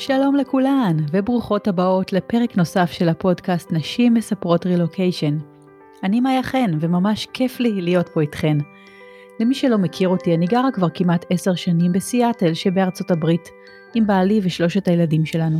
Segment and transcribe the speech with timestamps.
[0.00, 5.38] שלום לכולן, וברוכות הבאות לפרק נוסף של הפודקאסט נשים מספרות רילוקיישן.
[6.02, 8.56] אני מאיה חן, וממש כיף לי להיות פה איתכן.
[9.40, 13.48] למי שלא מכיר אותי, אני גרה כבר כמעט עשר שנים בסיאטל שבארצות הברית,
[13.94, 15.58] עם בעלי ושלושת הילדים שלנו.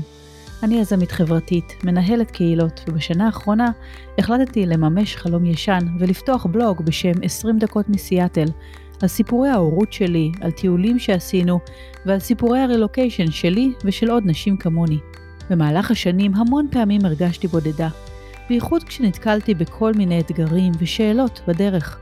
[0.62, 3.70] אני יזמית חברתית, מנהלת קהילות, ובשנה האחרונה
[4.18, 8.46] החלטתי לממש חלום ישן ולפתוח בלוג בשם 20 דקות מסיאטל,
[9.02, 11.60] על סיפורי ההורות שלי, על טיולים שעשינו
[12.06, 14.98] ועל סיפורי הרילוקיישן שלי ושל עוד נשים כמוני.
[15.50, 17.88] במהלך השנים המון פעמים הרגשתי בודדה,
[18.48, 21.98] בייחוד כשנתקלתי בכל מיני אתגרים ושאלות בדרך.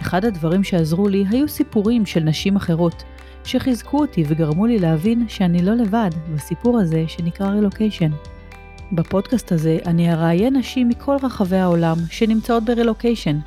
[0.00, 3.02] אחד הדברים שעזרו לי היו סיפורים של נשים אחרות,
[3.44, 8.10] שחיזקו אותי וגרמו לי להבין שאני לא לבד בסיפור הזה שנקרא רילוקיישן.
[8.92, 13.38] בפודקאסט הזה אני אראיין נשים מכל רחבי העולם שנמצאות ברילוקיישן,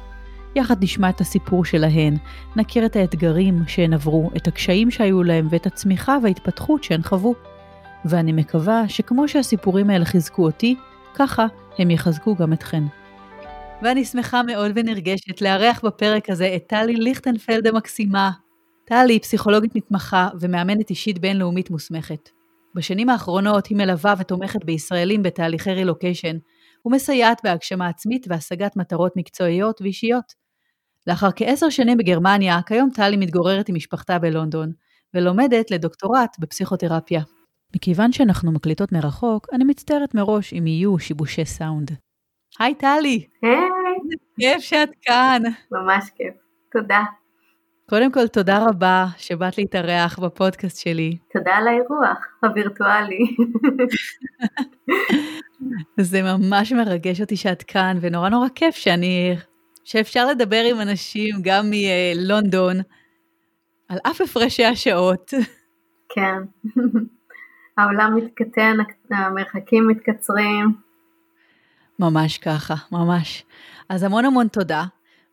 [0.55, 2.17] יחד נשמע את הסיפור שלהן,
[2.55, 7.35] נכיר את האתגרים שהן עברו, את הקשיים שהיו להם ואת הצמיחה וההתפתחות שהן חוו.
[8.05, 10.75] ואני מקווה שכמו שהסיפורים האלה חיזקו אותי,
[11.15, 11.45] ככה
[11.80, 12.83] הם יחזקו גם אתכן.
[13.81, 18.31] ואני שמחה מאוד ונרגשת לארח בפרק הזה את טלי ליכטנפלד המקסימה.
[18.86, 22.30] טלי היא פסיכולוגית מתמחה ומאמנת אישית בינלאומית מוסמכת.
[22.75, 26.38] בשנים האחרונות היא מלווה ותומכת בישראלים בתהליכי רילוקיישן,
[26.86, 30.41] ומסייעת בהגשמה עצמית והשגת מטרות מקצועיות ואישיות.
[31.07, 34.71] לאחר כעשר שנים בגרמניה, כיום טלי מתגוררת עם משפחתה בלונדון,
[35.13, 37.21] ולומדת לדוקטורט בפסיכותרפיה.
[37.75, 41.91] מכיוון שאנחנו מקליטות מרחוק, אני מצטערת מראש אם יהיו שיבושי סאונד.
[42.59, 43.27] היי טלי!
[43.43, 43.53] היי!
[44.39, 45.41] כיף שאת כאן.
[45.71, 46.33] ממש כיף.
[46.71, 47.03] תודה.
[47.89, 51.17] קודם כל, תודה רבה שבאת להתארח בפודקאסט שלי.
[51.33, 53.36] תודה על האירוח הווירטואלי.
[56.11, 59.36] זה ממש מרגש אותי שאת כאן, ונורא נורא כיף שאני
[59.83, 62.77] שאפשר לדבר עם אנשים גם מלונדון,
[63.89, 65.33] על אף הפרשי השעות.
[66.09, 66.35] כן,
[67.77, 68.77] העולם מתקטן,
[69.11, 70.73] המרחקים מתקצרים.
[71.99, 73.45] ממש ככה, ממש.
[73.89, 74.83] אז המון המון תודה.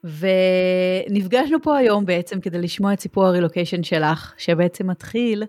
[0.04, 5.42] ונפגשנו פה היום בעצם כדי לשמוע את סיפור הרילוקיישן שלך, שבעצם מתחיל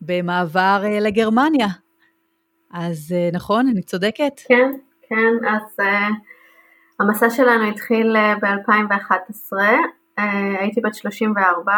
[0.00, 1.66] במעבר אה, לגרמניה.
[2.72, 4.40] אז אה, נכון, אני צודקת?
[4.48, 4.72] כן,
[5.08, 5.84] כן, אז uh,
[7.02, 9.52] המסע שלנו התחיל אה, ב-2011,
[10.18, 11.72] אה, הייתי בת 34,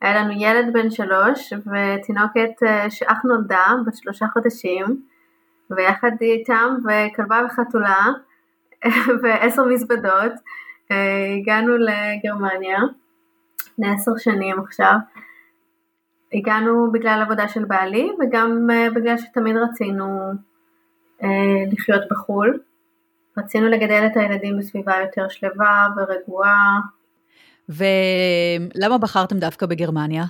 [0.00, 4.84] היה לנו ילד בן שלוש ותינוקת אה, שאך נולדה בת שלושה חודשים,
[5.70, 8.04] ויחד איתם וכלבה וחתולה
[9.22, 10.32] ועשר מזוודות
[11.40, 12.78] הגענו לגרמניה
[13.60, 14.94] לפני עשר שנים עכשיו.
[16.32, 20.32] הגענו בגלל עבודה של בעלי וגם בגלל שתמיד רצינו
[21.72, 22.58] לחיות בחו"ל.
[23.38, 26.80] רצינו לגדל את הילדים בסביבה יותר שלווה ורגועה.
[27.68, 30.24] ולמה בחרתם דווקא בגרמניה?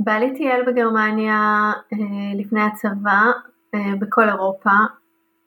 [0.00, 1.98] בעלי טייל בגרמניה אה,
[2.34, 3.22] לפני הצבא
[3.74, 4.70] אה, בכל אירופה,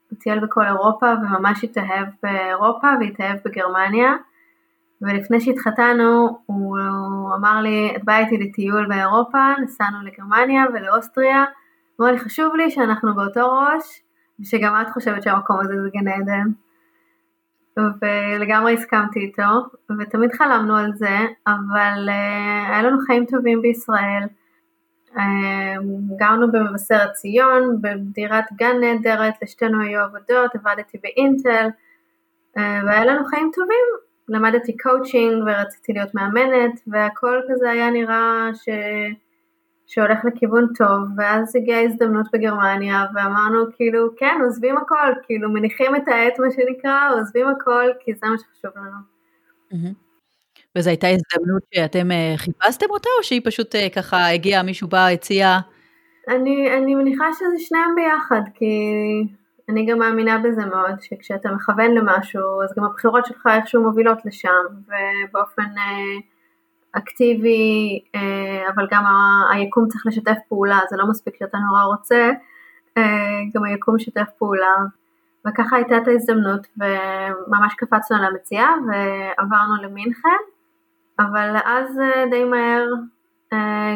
[0.09, 4.14] הוא טייל בכל אירופה וממש התאהב באירופה והתאהב בגרמניה
[5.02, 6.78] ולפני שהתחתנו הוא
[7.35, 11.46] אמר לי את באה איתי לטיול באירופה, נסענו לגרמניה ולאוסטריה,
[12.00, 14.02] אמר לי חשוב לי שאנחנו באותו ראש
[14.39, 16.49] ושגם את חושבת שהמקום הזה זה גן עדן.
[18.01, 19.43] ולגמרי הסכמתי איתו,
[19.99, 21.17] ותמיד חלמנו על זה,
[21.47, 24.23] אבל uh, היה לנו חיים טובים בישראל.
[25.15, 25.19] Uh,
[26.19, 31.67] גרנו במבשרת ציון, בדירת גן נהדרת, לשתינו היו עבודות, עבדתי באינטל,
[32.57, 34.07] uh, והיה לנו חיים טובים.
[34.29, 38.69] למדתי קואוצ'ינג ורציתי להיות מאמנת, והכל כזה היה נראה ש...
[39.87, 46.07] שהולך לכיוון טוב, ואז הגיעה הזדמנות בגרמניה, ואמרנו כאילו, כן, עוזבים הכל, כאילו מניחים את
[46.07, 49.17] העט מה שנקרא, עוזבים הכל, כי זה מה שחשוב לנו.
[50.77, 55.07] וזו הייתה הזדמנות שאתם אה, חיפשתם אותה, או שהיא פשוט אה, ככה הגיעה, מישהו בא,
[55.07, 55.57] הציע?
[56.27, 58.75] אני, אני מניחה שזה שניהם ביחד, כי
[59.69, 64.65] אני גם מאמינה בזה מאוד, שכשאתה מכוון למשהו, אז גם הבחירות שלך איכשהו מובילות לשם,
[64.87, 65.77] ובאופן...
[65.77, 66.36] אה,
[66.97, 69.03] אקטיבי, אה, אבל גם
[69.52, 72.29] היקום צריך לשתף פעולה, זה לא מספיק שאתה נורא רוצה,
[72.97, 74.76] אה, גם היקום משתף פעולה.
[75.47, 80.38] וככה הייתה את ההזדמנות וממש קפצנו על המציאה ועברנו למינכן,
[81.20, 82.85] אבל אז אה, די מהר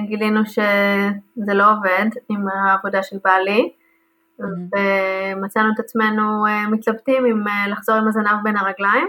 [0.08, 3.72] גילינו שזה לא עובד עם העבודה של בעלי,
[4.42, 4.46] mm-hmm.
[5.36, 9.08] ומצאנו את עצמנו מתלבטים אם לחזור עם הזנב בין הרגליים,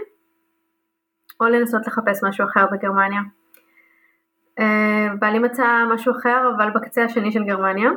[1.40, 3.20] או לנסות לחפש משהו אחר בגרמניה.
[5.18, 7.90] בעלי אה, מצא משהו אחר אבל בקצה השני של גרמניה.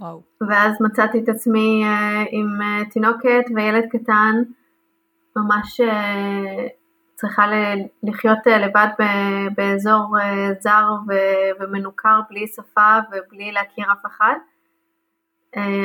[0.00, 0.22] וואו.
[0.48, 4.42] ואז מצאתי את עצמי uh, עם uh, תינוקת וילד קטן,
[5.36, 5.80] ממש
[7.14, 7.46] צריכה
[8.02, 8.86] לחיות לבד
[9.56, 10.16] באזור
[10.60, 10.86] זר
[11.60, 14.34] ומנוכר בלי שפה ובלי להכיר אף אחד.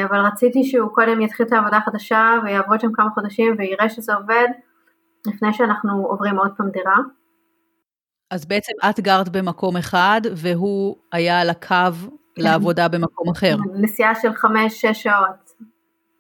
[0.06, 4.48] אבל רציתי שהוא קודם יתחיל את העבודה החדשה ויעבוד שם כמה חודשים ויראה שזה עובד,
[5.28, 6.98] לפני שאנחנו עוברים עוד פעם דירה.
[8.32, 11.76] אז בעצם את גרת במקום אחד והוא היה על הקו
[12.36, 12.42] כן.
[12.42, 13.56] לעבודה במקום אחר.
[13.82, 15.54] נסיעה של חמש-שש שעות.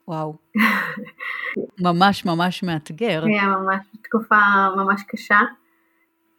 [0.07, 0.35] וואו.
[1.85, 3.21] ממש ממש מאתגר.
[3.21, 4.35] כן, ממש, תקופה
[4.75, 5.39] ממש קשה.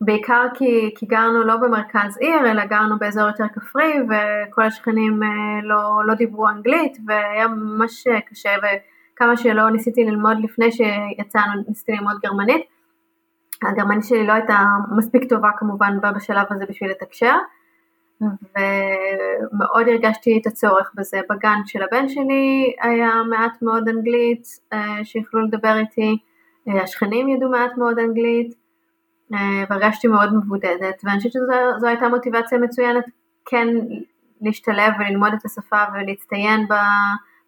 [0.01, 5.29] בעיקר כי, כי גרנו לא במרכז עיר, אלא גרנו באזור יותר כפרי, וכל השכנים אה,
[5.63, 12.17] לא, לא דיברו אנגלית, והיה ממש קשה, וכמה שלא ניסיתי ללמוד לפני שיצאנו, ניסיתי ללמוד
[12.23, 12.63] גרמנית.
[13.63, 14.59] הגרמנית שלי לא הייתה
[14.97, 17.37] מספיק טובה כמובן בשלב הזה בשביל לתקשר,
[18.21, 21.21] ומאוד הרגשתי את הצורך בזה.
[21.31, 26.19] בגן של הבן שלי היה מעט מאוד אנגלית אה, שיכלו לדבר איתי,
[26.69, 28.55] אה, השכנים ידעו מעט מאוד אנגלית,
[29.35, 33.05] אה, והרגשתי מאוד מבודדת, ואני חושבת שזו הייתה מוטיבציה מצוינת
[33.47, 33.69] כן
[34.41, 36.67] להשתלב וללמוד את השפה ולהצטיין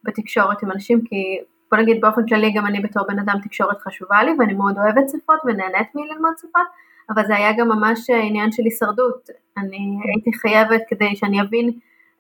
[0.04, 1.38] בתקשורת עם אנשים, כי
[1.72, 5.08] בוא נגיד באופן כללי גם אני בתור בן אדם תקשורת חשובה לי ואני מאוד אוהבת
[5.08, 6.66] שפות ונהנית מללמוד שפות,
[7.10, 9.28] אבל זה היה גם ממש עניין של הישרדות,
[9.58, 11.70] אני הייתי חייבת כדי שאני אבין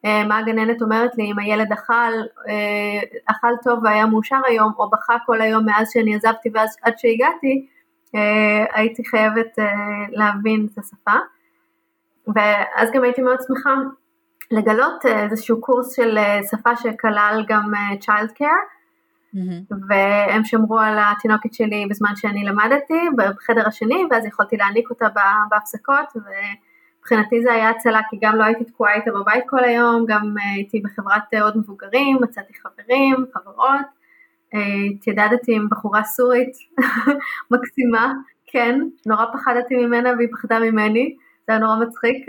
[0.04, 2.12] אה, מה הגננת אומרת לי אם הילד אכל,
[2.48, 6.98] אה, אכל טוב והיה מאושר היום או בכה כל היום מאז שאני עזבתי ואז עד
[6.98, 7.66] שהגעתי,
[8.14, 9.58] אה, הייתי חייבת
[10.10, 11.18] להבין את השפה.
[12.34, 13.74] ואז גם הייתי מאוד שמחה
[14.50, 16.18] לגלות איזשהו קורס של
[16.50, 17.72] שפה שכלל גם
[18.04, 18.81] child care
[19.34, 19.74] Mm-hmm.
[19.88, 25.06] והם שמרו על התינוקת שלי בזמן שאני למדתי בחדר השני ואז יכולתי להעניק אותה
[25.50, 30.34] בהפסקות ומבחינתי זה היה הצלה כי גם לא הייתי תקועה איתה בבית כל היום, גם
[30.38, 33.86] אה, הייתי בחברת אה, עוד מבוגרים, מצאתי חברים, חברות,
[34.54, 34.60] אה,
[34.94, 36.52] התיידדתי עם בחורה סורית
[37.50, 38.12] מקסימה,
[38.46, 42.26] כן, נורא פחדתי ממנה והיא פחדה ממני, זה היה נורא מצחיק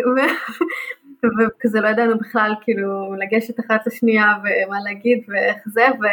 [1.39, 6.05] וכזה לא ידענו בכלל כאילו לגשת אחת לשנייה ומה להגיד ואיך זה ו...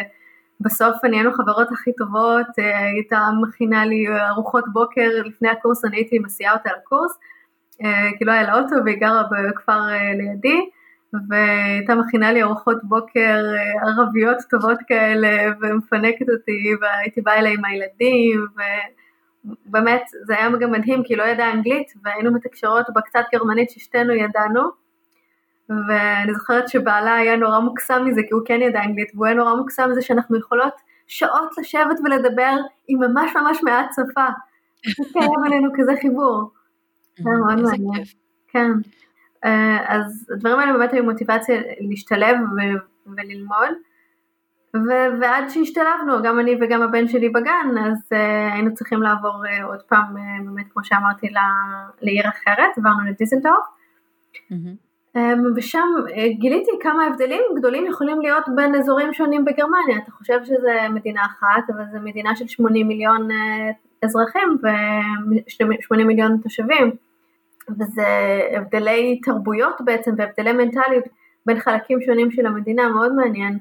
[0.60, 6.18] בסוף נהיינו חברות הכי טובות, אה, הייתה מכינה לי ארוחות בוקר לפני הקורס, אני הייתי
[6.18, 7.18] מסיעה אותה לקורס,
[7.84, 10.60] אה, כי לא היה לה אוטו והיא גרה בכפר אה, לידי,
[11.28, 13.44] והייתה מכינה לי ארוחות בוקר
[13.82, 18.46] ערביות טובות כאלה, ומפנקת אותי, והייתי באה אליה עם הילדים,
[19.66, 24.12] ובאמת זה היה גם מדהים, כי היא לא ידעה אנגלית, והיינו מתקשרות בקצת גרמנית ששתינו
[24.12, 24.60] ידענו,
[25.88, 29.55] ואני זוכרת שבעלה היה נורא מוקסם מזה, כי הוא כן ידע אנגלית, והוא היה נורא
[29.55, 30.75] מוקסם מזה שאנחנו יכולות
[31.06, 32.56] שעות לשבת ולדבר
[32.88, 34.26] עם ממש ממש מעט שפה.
[35.12, 36.50] קיים עלינו כזה חיבור.
[37.19, 38.05] זה מאוד מעניין.
[38.49, 38.70] כן.
[39.44, 42.37] אה, אז הדברים האלה באמת היו מוטיבציה להשתלב
[43.06, 43.75] וללמוד.
[44.76, 48.17] ו- ועד שהשתלבנו, גם אני וגם הבן שלי בגן, אז uh,
[48.52, 51.26] היינו צריכים לעבור uh, עוד פעם, uh, באמת כמו שאמרתי,
[52.02, 53.64] לעיר אחרת, עברנו לדיזנדורף.
[54.34, 54.89] Mm-hmm.
[55.16, 59.98] אמ, ושם אה, גיליתי כמה הבדלים גדולים יכולים להיות בין אזורים שונים בגרמניה.
[60.04, 63.70] אתה חושב שזה מדינה אחת, אבל זו מדינה של 80 מיליון אה,
[64.02, 66.90] אזרחים ו-80 מיליון תושבים.
[67.70, 71.04] וזה הבדלי תרבויות בעצם והבדלי מנטליות
[71.46, 73.58] בין חלקים שונים של המדינה, מאוד מעניין.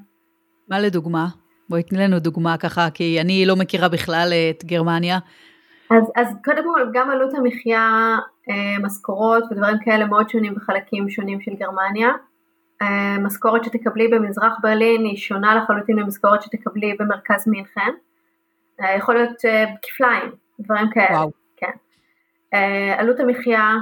[0.69, 1.27] מה לדוגמה?
[1.69, 5.19] בואי תני לנו דוגמה ככה, כי אני לא מכירה בכלל את גרמניה.
[5.89, 8.17] אז, אז קודם כל גם עלות המחיה,
[8.49, 12.09] אה, משכורות ודברים כאלה מאוד שונים בחלקים שונים של גרמניה.
[12.81, 17.91] אה, משכורת שתקבלי במזרח ברלין היא שונה לחלוטין ממשכורת שתקבלי במרכז מינכן.
[18.81, 19.37] אה, יכול להיות
[19.81, 21.17] כפליים, דברים כאלה.
[21.17, 21.31] וואו.
[21.57, 21.71] כן.
[22.97, 23.75] עלות המחיה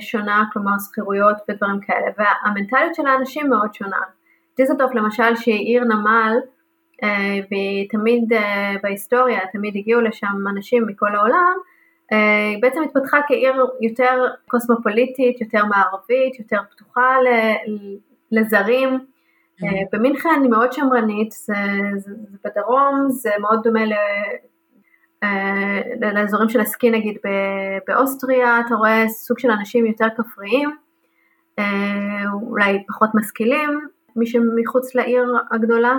[0.00, 4.00] שונה, כלומר שכירויות ודברים כאלה, והמנטליות של האנשים מאוד שונה.
[4.56, 6.36] דיזנדורף למשל שהיא עיר נמל,
[7.44, 11.56] ותמיד אה, בהיסטוריה, תמיד הגיעו לשם אנשים מכל העולם,
[12.12, 17.16] אה, היא בעצם התפתחה כעיר יותר קוסמופוליטית, יותר מערבית, יותר פתוחה
[18.32, 18.98] לזרים.
[18.98, 19.66] Mm-hmm.
[19.92, 21.54] במינכן היא מאוד שמרנית, זה,
[21.96, 23.94] זה, זה בדרום, זה מאוד דומה ל,
[26.14, 27.16] לאזורים של הסקי נגיד
[27.86, 30.70] באוסטריה, אתה רואה סוג של אנשים יותר כפריים,
[32.32, 35.94] אולי פחות משכילים, מי שמחוץ לעיר הגדולה.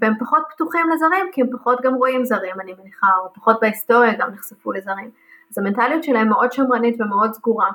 [0.00, 4.12] והם פחות פתוחים לזרים כי הם פחות גם רואים זרים אני מניחה, או פחות בהיסטוריה
[4.18, 5.10] גם נחשפו לזרים.
[5.50, 7.70] אז המנטליות שלהם מאוד שמרנית ומאוד סגורה.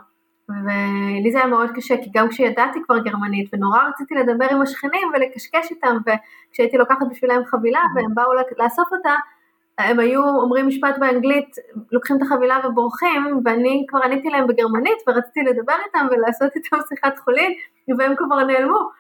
[0.50, 5.08] ולי זה היה מאוד קשה, כי גם כשידעתי כבר גרמנית ונורא רציתי לדבר עם השכנים
[5.14, 9.14] ולקשקש איתם, וכשהייתי לוקחת בשבילם חבילה והם באו לאסוף אותה,
[9.78, 11.56] הם היו אומרים משפט באנגלית,
[11.92, 17.20] לוקחים את החבילה ובורחים, ואני כבר עניתי להם בגרמנית ורציתי לדבר איתם ולעשות איתם שיחת
[17.20, 17.52] חולין,
[17.98, 18.99] והם כבר נעלמו.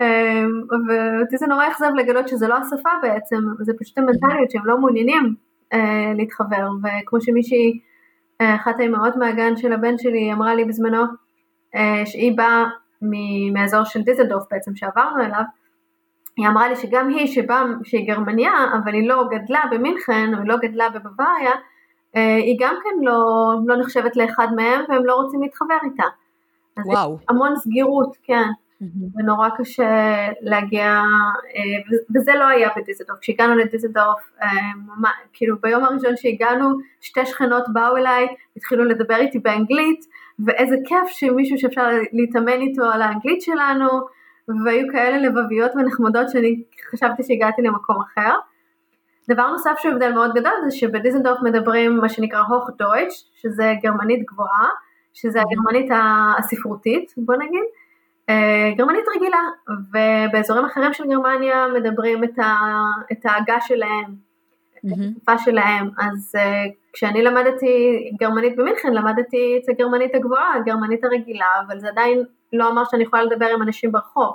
[0.00, 4.78] אמ, ואותי זה נורא אכזב לגלות שזה לא השפה בעצם, זה פשוט המנטליות שהם לא
[4.78, 5.34] מעוניינים
[5.72, 7.80] אה, להתחבר, וכמו שמישהי,
[8.40, 11.02] אה, אחת האימהות מהגן של הבן שלי אמרה לי בזמנו,
[11.74, 12.64] אה, שהיא באה
[13.52, 15.42] מהאזור של דיזלדורף בעצם שעברנו אליו,
[16.36, 20.48] היא אמרה לי שגם היא שבאה, שהיא גרמניה, אבל היא לא גדלה במינכן, או היא
[20.48, 21.52] לא גדלה בבוואריה,
[22.14, 23.22] היא גם כן לא,
[23.66, 26.04] לא נחשבת לאחד מהם והם לא רוצים להתחבר איתה.
[26.76, 27.18] אז וואו.
[27.28, 28.48] המון סגירות, כן.
[29.14, 34.48] ונורא קשה להגיע, אה, וזה לא היה בדיזלדורף, כשהגענו לדיזלדורף, אה,
[35.32, 36.68] כאילו ביום הראשון שהגענו,
[37.00, 40.00] שתי שכנות באו אליי, התחילו לדבר איתי באנגלית,
[40.46, 43.88] ואיזה כיף שמישהו שאפשר להתאמן איתו על האנגלית שלנו,
[44.64, 48.34] והיו כאלה לבביות ונחמדות שאני חשבתי שהגעתי למקום אחר.
[49.30, 54.26] דבר נוסף שהוא הבדל מאוד גדול זה שבדיזנדורף מדברים מה שנקרא הוך דויטש, שזה גרמנית
[54.26, 54.68] גבוהה,
[55.12, 55.90] שזה הגרמנית
[56.38, 57.64] הספרותית בוא נגיד,
[58.76, 59.40] גרמנית רגילה,
[59.90, 62.44] ובאזורים אחרים של גרמניה מדברים את, ה,
[63.12, 64.14] את ההגה שלהם,
[64.78, 71.46] את השפה שלהם, אז אה, כשאני למדתי גרמנית במינכן למדתי את הגרמנית הגבוהה, הגרמנית הרגילה,
[71.66, 72.22] אבל זה עדיין
[72.52, 74.34] לא אמר שאני יכולה לדבר עם אנשים ברחוב.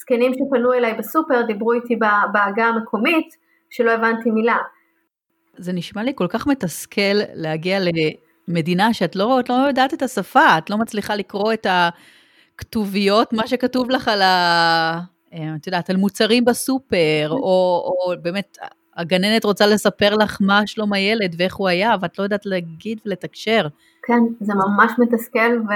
[0.00, 1.96] זקנים שפנו אליי בסופר דיברו איתי
[2.32, 3.36] בעגה המקומית
[3.70, 4.56] שלא הבנתי מילה.
[5.56, 7.78] זה נשמע לי כל כך מתסכל להגיע
[8.48, 11.66] למדינה שאת לא, את לא יודעת את השפה, את לא מצליחה לקרוא את
[12.58, 15.00] הכתוביות, מה שכתוב לך על ה...
[15.34, 17.36] אה, את יודעת, על מוצרים בסופר, או,
[17.86, 18.58] או באמת,
[18.96, 23.66] הגננת רוצה לספר לך מה שלום הילד ואיך הוא היה, ואת לא יודעת להגיד ולתקשר.
[24.02, 25.72] כן, זה ממש מתסכל, ו...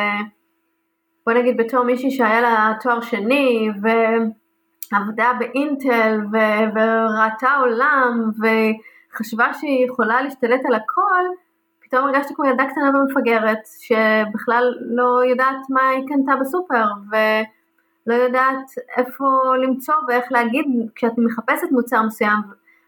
[1.27, 9.87] בוא נגיד בתור מישהי שהיה לה תואר שני ועבדה באינטל ו- וראתה עולם וחשבה שהיא
[9.87, 11.25] יכולה להשתלט על הכל,
[11.93, 18.71] פתאום הרגשתי כמו ילדה קטנה ומפגרת שבכלל לא יודעת מה היא קנתה בסופר ולא יודעת
[18.97, 19.25] איפה
[19.63, 22.37] למצוא ואיך להגיד כשאת מחפשת מוצר מסוים.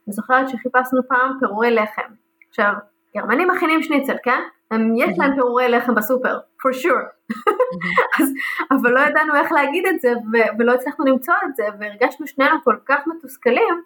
[0.06, 2.12] אני זוכרת שחיפשנו פעם פירורי לחם.
[2.48, 2.72] עכשיו,
[3.16, 4.40] גרמנים מכינים שניצל, כן?
[4.70, 7.34] הם, יש להם פירורי לחם בסופר, for sure.
[8.20, 8.32] אז,
[8.70, 12.56] אבל לא ידענו איך להגיד את זה, ו- ולא הצלחנו למצוא את זה, והרגשנו שנינו
[12.64, 13.82] כל כך מתוסכלים,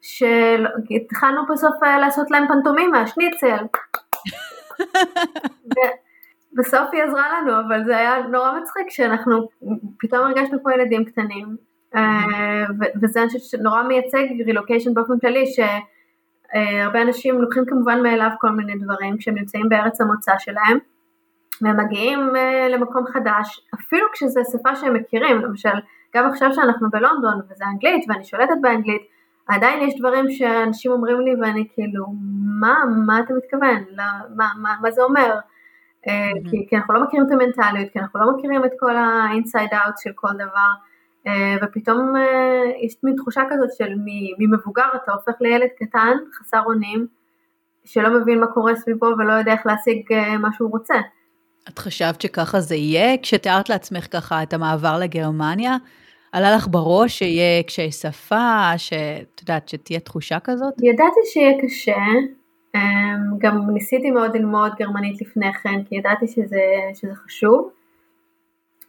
[0.00, 3.64] שהתחלנו בסוף אה, לעשות להם פנטומימה, שניצל.
[6.52, 9.48] בסוף היא עזרה לנו, אבל זה היה נורא מצחיק שאנחנו
[9.98, 11.56] פתאום הרגשנו כמו ילדים קטנים,
[11.96, 12.64] אה,
[13.02, 15.60] וזה אני חושבת שנורא מייצג רילוקיישן באופן כללי, ש...
[16.54, 20.78] אה, הרבה אנשים לוקחים כמובן מאליו כל מיני דברים כשהם נמצאים בארץ המוצא שלהם
[21.62, 25.74] והם מגיעים אה, למקום חדש, אפילו כשזו שפה שהם מכירים, למשל
[26.16, 29.02] גם עכשיו שאנחנו בלונדון וזה אנגלית ואני שולטת באנגלית,
[29.54, 32.06] עדיין יש דברים שאנשים אומרים לי ואני כאילו,
[32.60, 32.74] מה,
[33.06, 34.04] מה אתה מתכוון, לא,
[34.36, 35.38] מה, מה, מה זה אומר?
[35.38, 36.50] Mm-hmm.
[36.50, 40.02] כי, כי אנחנו לא מכירים את המנטליות, כי אנחנו לא מכירים את כל ה-inside out
[40.02, 40.70] של כל דבר.
[41.26, 43.94] אה, ופתאום אה, יש מין תחושה כזאת של
[44.38, 47.06] ממבוגר אתה הופך לילד קטן, חסר אונים,
[47.84, 50.02] שלא מבין מה קורה סביבו ולא יודע איך להשיג
[50.38, 50.94] מה שהוא רוצה.
[51.68, 53.16] את חשבת שככה זה יהיה?
[53.22, 55.76] כשתיארת לעצמך ככה את המעבר לגרמניה,
[56.32, 60.74] עלה לך בראש שיהיה קשיי שפה, שאת יודעת, שתהיה תחושה כזאת?
[60.82, 61.96] ידעתי שיהיה קשה,
[63.38, 66.60] גם ניסיתי מאוד ללמוד גרמנית לפני כן, כי ידעתי שזה,
[66.94, 67.70] שזה חשוב.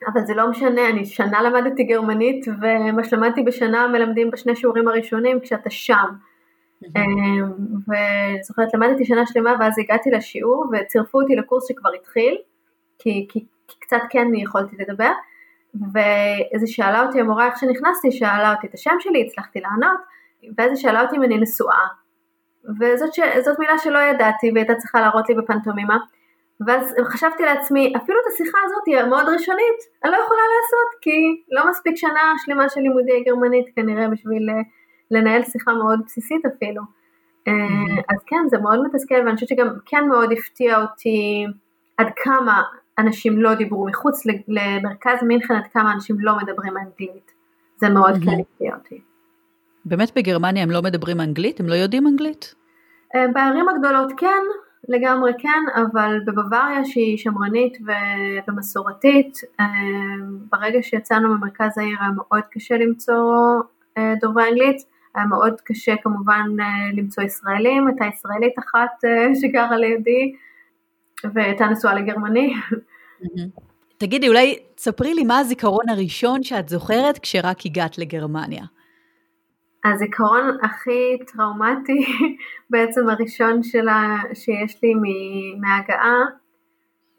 [0.07, 5.39] אבל זה לא משנה, אני שנה למדתי גרמנית ומה שלמדתי בשנה מלמדים בשני שיעורים הראשונים
[5.39, 6.07] כשאתה שם.
[6.83, 7.51] אמ,
[7.87, 12.37] ואני זוכרת למדתי שנה שלמה ואז הגעתי לשיעור וצירפו אותי לקורס שכבר התחיל,
[12.99, 15.11] כי, כי, כי קצת כן יכולתי לדבר,
[15.93, 19.99] ואיזה שאלה אותי המורה איך שנכנסתי, שאלה אותי את השם שלי, הצלחתי לענות,
[20.57, 21.87] ואז שאלה אותי אם אני נשואה,
[22.79, 25.97] וזאת מילה שלא ידעתי והייתה צריכה להראות לי בפנטומימה.
[26.67, 31.43] ואז חשבתי לעצמי, אפילו את השיחה הזאת היא מאוד ראשונית, אני לא יכולה לעשות, כי
[31.51, 34.61] לא מספיק שנה שלמה של לימודי גרמנית כנראה בשביל אה,
[35.11, 36.81] לנהל שיחה מאוד בסיסית אפילו.
[36.81, 38.01] Mm-hmm.
[38.09, 41.45] אז כן, זה מאוד מתסכל, ואני חושבת שגם כן מאוד הפתיע אותי
[41.97, 42.61] עד כמה
[42.99, 47.31] אנשים לא דיברו מחוץ למרכז מינכן, עד כמה אנשים לא מדברים אנגלית.
[47.77, 48.41] זה מאוד mm-hmm.
[48.41, 49.01] הפתיע אותי.
[49.85, 51.59] באמת בגרמניה הם לא מדברים אנגלית?
[51.59, 52.55] הם לא יודעים אנגלית?
[53.15, 54.43] אה, בערים הגדולות כן,
[54.89, 57.77] לגמרי כן, אבל בבוואריה שהיא שמרנית
[58.47, 59.65] ומסורתית, אה,
[60.51, 63.61] ברגע שיצאנו ממרכז העיר היה מאוד קשה למצוא
[63.97, 64.77] אה, דוברי אנגלית,
[65.15, 66.47] היה מאוד קשה כמובן
[66.93, 69.09] למצוא ישראלים, הייתה ישראלית אחת
[69.41, 70.33] שגרה לידי
[71.33, 72.53] והייתה נשואה לגרמני.
[73.97, 78.63] תגידי, אולי תספרי לי מה הזיכרון הראשון שאת זוכרת כשרק הגעת לגרמניה.
[79.85, 82.05] הזיכרון הכי טראומטי
[82.71, 84.93] בעצם הראשון שלה שיש לי
[85.59, 86.17] מההגעה,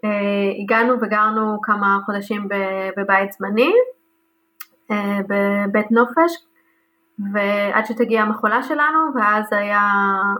[0.04, 2.48] אה, הגענו וגרנו כמה חודשים
[2.96, 3.72] בבית זמני,
[4.90, 6.32] אה, בבית נופש,
[7.32, 9.80] ועד שתגיע המחולה שלנו, ואז היה,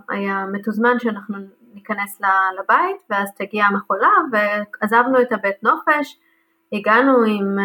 [0.09, 1.37] היה מתוזמן שאנחנו
[1.83, 2.21] ניכנס
[2.59, 6.19] לבית, ואז תגיע המחולה, ועזבנו את הבית נופש,
[6.73, 7.59] הגענו עם,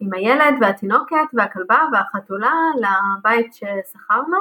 [0.00, 4.38] עם הילד והתינוקת והכלבה והחתולה לבית ששכרנו,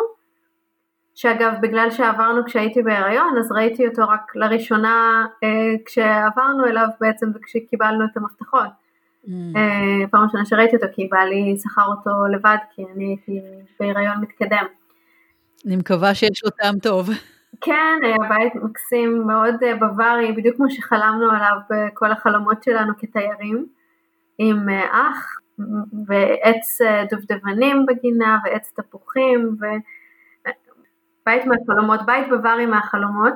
[1.18, 5.50] שאגב בגלל שעברנו כשהייתי בהיריון אז ראיתי אותו רק לראשונה אה,
[5.86, 8.68] כשעברנו אליו בעצם וכשקיבלנו את המפתחות.
[9.26, 9.30] Mm.
[9.56, 13.42] אה, פעם ראשונה שראיתי אותו כי בעלי שכר אותו לבד כי אני הייתי
[13.80, 14.66] בהיריון מתקדם.
[15.66, 17.10] אני מקווה שיש לו טעם טוב.
[17.62, 23.66] כן, היה בית מקסים מאוד אה, בווארי, בדיוק כמו שחלמנו עליו בכל החלומות שלנו כתיירים,
[24.38, 25.40] עם אה, אח
[26.08, 33.34] ועץ אה, דובדבנים בגינה ועץ תפוחים ובית מהחלומות, בית בווארי מהחלומות.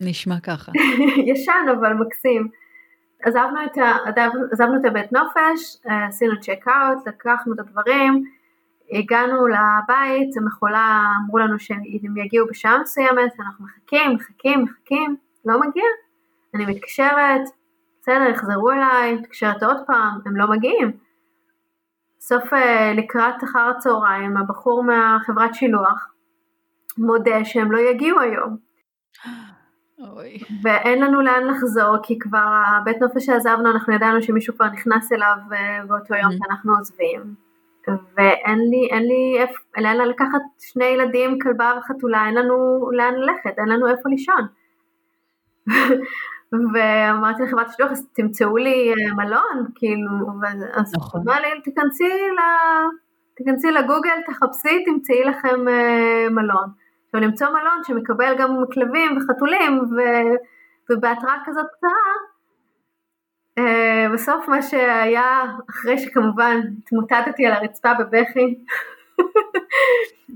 [0.00, 0.72] נשמע ככה.
[1.32, 2.48] ישן אבל מקסים.
[3.22, 4.22] עזבנו את, ה,
[4.52, 8.24] עזבנו את הבית נופש, עשינו צ'ק אאוט, לקחנו את הדברים,
[8.92, 15.84] הגענו לבית, המכולה אמרו לנו שהם יגיעו בשעה מסוימת, אנחנו מחכים, מחכים, מחכים, לא מגיע.
[16.54, 17.40] אני מתקשרת,
[18.00, 20.92] בסדר, יחזרו אליי, מתקשרת עוד פעם, הם לא מגיעים.
[22.18, 26.12] בסוף אה, לקראת אחר הצהריים, הבחור מהחברת שילוח
[26.98, 28.56] מודה שהם לא יגיעו היום.
[29.98, 30.38] אוי.
[30.62, 35.36] ואין לנו לאן לחזור, כי כבר הבית נופש שעזבנו, אנחנו ידענו שמישהו כבר נכנס אליו
[35.52, 36.36] אה, באותו יום mm.
[36.38, 37.34] שאנחנו עוזבים.
[37.88, 43.58] ואין לי, אין לי איפה, לאן לקחת שני ילדים, כלבה וחתולה, אין לנו לאן ללכת,
[43.58, 44.46] אין לנו איפה לישון.
[46.74, 50.10] ואמרתי לחברת השלוח, אז תמצאו לי אה, מלון, כאילו,
[50.72, 51.20] אז נכון.
[51.24, 52.40] אמרה לי, תיכנסי, ל...
[53.36, 56.68] תיכנסי לגוגל, תחפשי, תמצאי לכם אה, מלון.
[57.04, 59.96] עכשיו למצוא מלון שמקבל גם כלבים וחתולים, ו...
[60.90, 62.12] ובהתראה כזאת קצרה,
[63.60, 63.62] Uh,
[64.14, 68.64] בסוף מה שהיה, אחרי שכמובן התמוטטתי על הרצפה בבכי.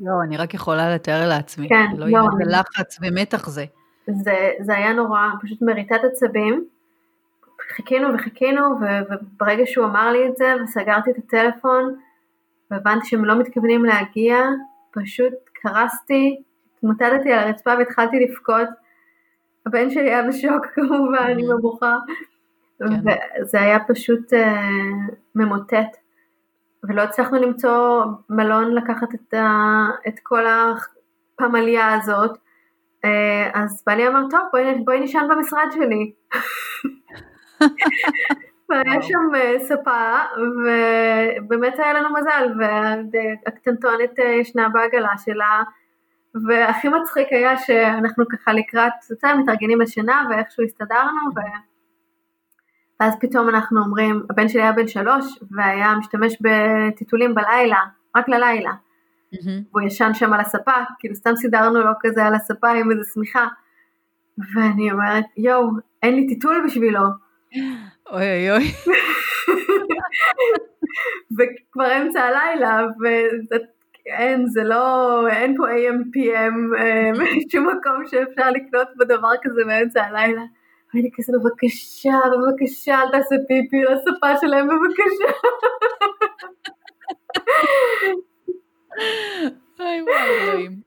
[0.02, 1.68] לא, אני רק יכולה לתאר לעצמי.
[1.68, 2.06] כן, לא.
[2.06, 3.64] לא יהיה לחץ ומתח זה.
[4.06, 4.50] זה.
[4.61, 6.64] זה היה נורא, פשוט מריטת עצבים.
[7.76, 11.96] חיכינו וחיכינו, וברגע שהוא אמר לי את זה, וסגרתי את הטלפון,
[12.70, 14.37] והבנתי שהם לא מתכוונים להגיע,
[14.90, 16.42] פשוט קרסתי,
[16.76, 18.68] התמוטטתי על הרצפה והתחלתי לבכות.
[19.66, 21.96] הבן שלי היה בשוק כמובן, עם הבוכה.
[22.79, 22.85] כן.
[23.41, 25.97] וזה היה פשוט uh, ממוטט,
[26.85, 32.31] ולא הצלחנו למצוא מלון לקחת את, ה, את כל הפמליה הזאת,
[33.05, 33.09] uh,
[33.55, 36.12] אז בעלי אמר, טוב, בואי, בואי נשען במשרד שלי.
[38.69, 40.19] והיה שם uh, ספה,
[41.47, 45.62] ובאמת היה לנו מזל, והקטנטונת ישנה בעגלה שלה,
[46.47, 48.93] והכי מצחיק היה שאנחנו ככה לקראת,
[49.39, 51.41] מתארגנים לשינה, ואיכשהו הסתדרנו, ו...
[53.00, 57.80] ואז פתאום אנחנו אומרים, הבן שלי היה בן שלוש והיה משתמש בטיטולים בלילה,
[58.16, 58.70] רק ללילה.
[58.70, 59.48] Mm-hmm.
[59.72, 63.46] והוא ישן שם על הספה, כאילו סתם סידרנו לו כזה על הספה עם איזה שמיכה.
[64.54, 65.70] ואני אומרת, יואו,
[66.02, 67.00] אין לי טיטול בשבילו.
[68.11, 68.64] אוי אוי אוי.
[71.37, 77.11] וכבר אמצע הלילה, ואין, זה לא, אין פה AM PM, אה,
[77.52, 80.42] שום מקום שאפשר לקנות בדבר כזה באמצע הלילה.
[80.94, 85.33] ואני כזה בבקשה, בבקשה, אל תעשה פיפי לשפה שלהם, בבקשה.
[89.81, 90.81] אוי וואי אלוהים.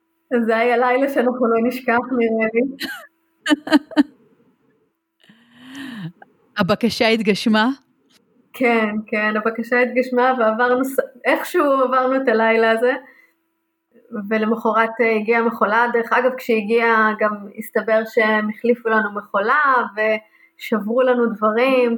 [0.45, 2.61] זה היה לילה שאנחנו לא נשכח נראה לי.
[6.57, 7.69] הבקשה התגשמה?
[8.53, 10.81] כן, כן, הבקשה התגשמה ועברנו,
[11.25, 12.93] איכשהו עברנו את הלילה הזה.
[14.29, 21.25] ולמחרת אה, הגיעה מכולה, דרך אגב כשהגיעה גם הסתבר שהם החליפו לנו מכולה ושברו לנו
[21.25, 21.97] דברים,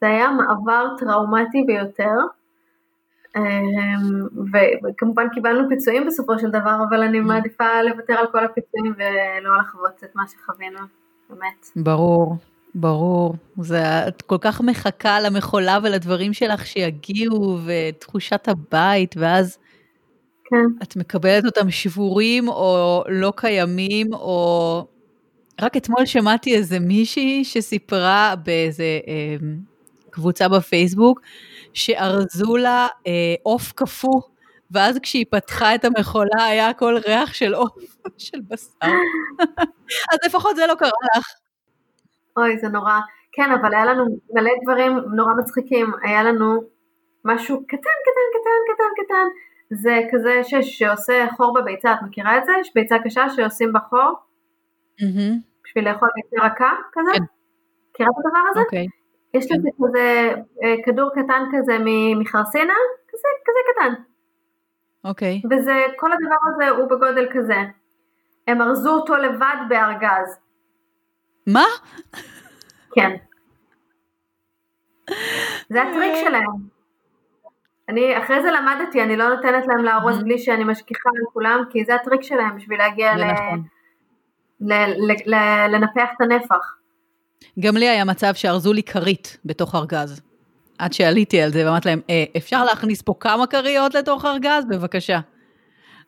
[0.00, 2.16] זה היה מעבר טראומטי ביותר,
[3.36, 4.26] אמ,
[4.82, 10.04] וכמובן קיבלנו פיצויים בסופו של דבר, אבל אני מעדיפה לוותר על כל הפיצויים ולא לחוות
[10.04, 10.78] את מה שחווינו,
[11.30, 11.66] באמת.
[11.76, 12.36] ברור.
[12.74, 19.58] ברור, זה, את כל כך מחכה למכולה ולדברים שלך שיגיעו, ותחושת הבית, ואז
[20.50, 20.82] כן.
[20.82, 24.86] את מקבלת אותם שבורים או לא קיימים, או...
[25.60, 29.36] רק אתמול שמעתי איזה מישהי שסיפרה באיזה אה,
[30.10, 31.20] קבוצה בפייסבוק,
[31.72, 34.20] שארזו לה אה, עוף קפוא,
[34.70, 37.72] ואז כשהיא פתחה את המכולה היה הכל ריח של עוף,
[38.18, 38.86] של בשר.
[40.12, 41.26] אז לפחות זה לא קרה לך.
[42.36, 42.98] אוי, זה נורא.
[43.32, 45.92] כן, אבל היה לנו מלא דברים נורא מצחיקים.
[46.02, 46.62] היה לנו
[47.24, 49.26] משהו קטן, קטן, קטן, קטן, קטן.
[49.70, 52.52] זה כזה ש, שעושה חור בביצה, את מכירה את זה?
[52.60, 54.14] יש ביצה קשה שעושים בה חור?
[55.00, 55.32] Mm-hmm.
[55.64, 57.10] בשביל לאכול ביצה רכה כזה?
[57.12, 57.24] כן.
[57.90, 58.60] מכירה את הדבר הזה?
[58.60, 58.86] אוקיי.
[58.86, 58.98] Okay.
[59.34, 59.54] יש כן.
[59.54, 61.78] לזה כזה אה, כדור קטן כזה
[62.18, 62.74] מחרסינה,
[63.08, 64.02] כזה, כזה קטן.
[65.04, 65.42] אוקיי.
[65.44, 65.56] Okay.
[65.56, 67.58] וזה, כל הדבר הזה הוא בגודל כזה.
[68.46, 70.38] הם ארזו אותו לבד בארגז.
[71.46, 71.64] מה?
[72.94, 73.16] כן.
[75.68, 76.77] זה הטריק שלהם.
[77.88, 81.84] אני אחרי זה למדתי, אני לא נותנת להם לארוז בלי שאני משגיחה על כולם, כי
[81.84, 83.24] זה הטריק שלהם בשביל להגיע ל...
[83.24, 83.62] נכון.
[84.60, 86.74] ל- ל- ל- לנפח את הנפח.
[87.60, 90.20] גם לי היה מצב שארזו לי כרית בתוך ארגז.
[90.78, 94.64] עד שעליתי על זה ואמרתי להם, אה, אפשר להכניס פה כמה כריות לתוך ארגז?
[94.70, 95.20] בבקשה.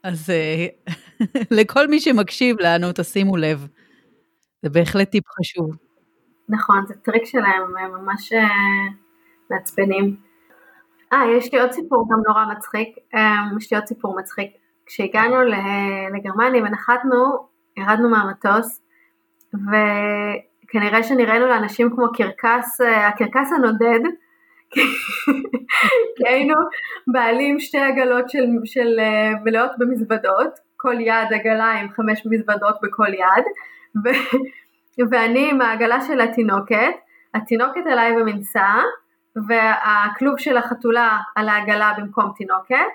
[0.02, 0.66] אז אה,
[1.60, 3.66] לכל מי שמקשיב לנו, תשימו לב.
[4.62, 5.70] זה בהחלט טיפ חשוב.
[6.48, 8.48] נכון, זה טריק שלהם, הם ממש אה,
[9.50, 10.29] מעצבנים.
[11.12, 14.50] אה, יש לי עוד סיפור גם נורא מצחיק, אה, יש לי עוד סיפור מצחיק.
[14.86, 15.36] כשהגענו
[16.14, 18.82] לגרמניה ונחתנו, ירדנו מהמטוס,
[19.54, 24.00] וכנראה שנראינו לאנשים כמו קרקס, אה, הקרקס הנודד,
[26.16, 26.54] כי היינו
[27.06, 33.14] בעלים שתי עגלות של, של אה, מלאות במזוודות, כל יד עגלה עם חמש מזוודות בכל
[33.14, 33.44] יד,
[35.10, 36.94] ואני עם העגלה של התינוקת,
[37.34, 38.74] התינוקת עליי במנסה,
[39.48, 42.90] והכלוב של החתולה על העגלה במקום תינוקת,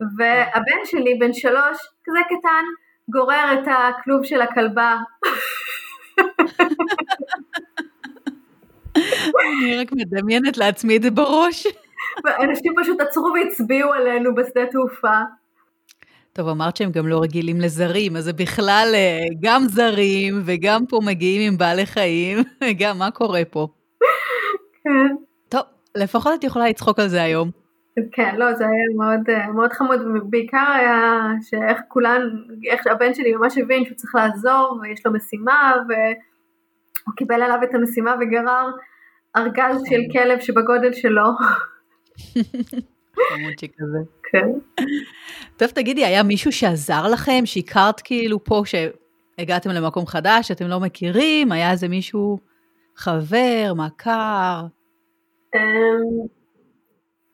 [0.00, 2.64] והבן שלי בן שלוש, כזה קטן,
[3.08, 4.96] גורר את הכלוב של הכלבה.
[8.96, 11.66] אני רק מדמיינת לעצמי את זה בראש.
[12.24, 15.18] ואנשים פשוט עצרו והצביעו עלינו בשדה תעופה.
[16.32, 20.98] טוב, אמרת שהם גם לא רגילים לזרים, אז זה בכלל אה, גם זרים וגם פה
[21.06, 22.38] מגיעים עם בעלי חיים,
[22.80, 23.68] גם מה קורה פה?
[24.84, 25.27] כן.
[25.98, 27.50] לפחות את יכולה לצחוק על זה היום.
[28.12, 32.22] כן, לא, זה היה מאוד, אה, מאוד חמוד, ובעיקר היה שאיך כולן,
[32.70, 37.74] איך הבן שלי ממש הבין שהוא צריך לעזור ויש לו משימה, והוא קיבל עליו את
[37.74, 38.70] המשימה וגרר
[39.36, 41.26] ארגז של כלב שבגודל שלו.
[43.28, 43.98] חמוד שכזה.
[44.30, 44.48] כן.
[45.56, 51.52] טוב, תגידי, היה מישהו שעזר לכם, שהכרת כאילו פה, שהגעתם למקום חדש, שאתם לא מכירים?
[51.52, 52.38] היה איזה מישהו
[52.96, 54.66] חבר, מכר?
[55.54, 56.26] אמ,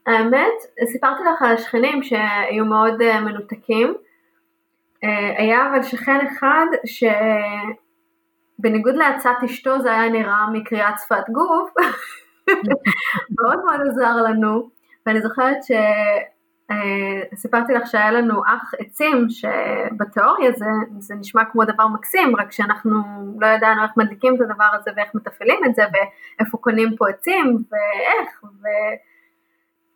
[0.06, 0.52] האמת,
[0.92, 3.94] סיפרתי לך על השכנים שהיו מאוד אה, מנותקים.
[5.04, 6.66] אה, היה אבל שכן אחד
[8.56, 11.70] שבניגוד לעצת אשתו זה היה נראה מקריאת שפת גוף,
[13.40, 14.68] מאוד מאוד עזר לנו,
[15.06, 15.58] ואני זוכרת
[17.34, 20.66] שסיפרתי לך שהיה לנו אח עצים שבתיאוריה זה,
[20.98, 22.96] זה נשמע כמו דבר מקסים, רק שאנחנו
[23.40, 27.62] לא ידענו איך מדליקים את הדבר הזה ואיך מתפעלים את זה ואיפה קונים פה עצים
[27.70, 28.44] ואיך.
[28.44, 28.66] ו...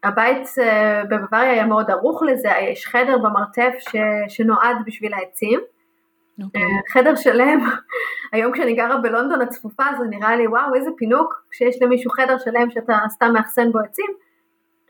[0.04, 3.96] הבית אה, בבוואריה היה מאוד ערוך לזה, יש חדר במרתף ש,
[4.28, 5.60] שנועד בשביל העצים.
[5.60, 6.44] Okay.
[6.44, 6.62] אוקיי.
[6.92, 7.60] חדר שלם,
[8.32, 12.70] היום כשאני גרה בלונדון הצפופה זה נראה לי וואו איזה פינוק כשיש למישהו חדר שלם
[12.70, 14.27] שאתה סתם מאחסן בו עצים.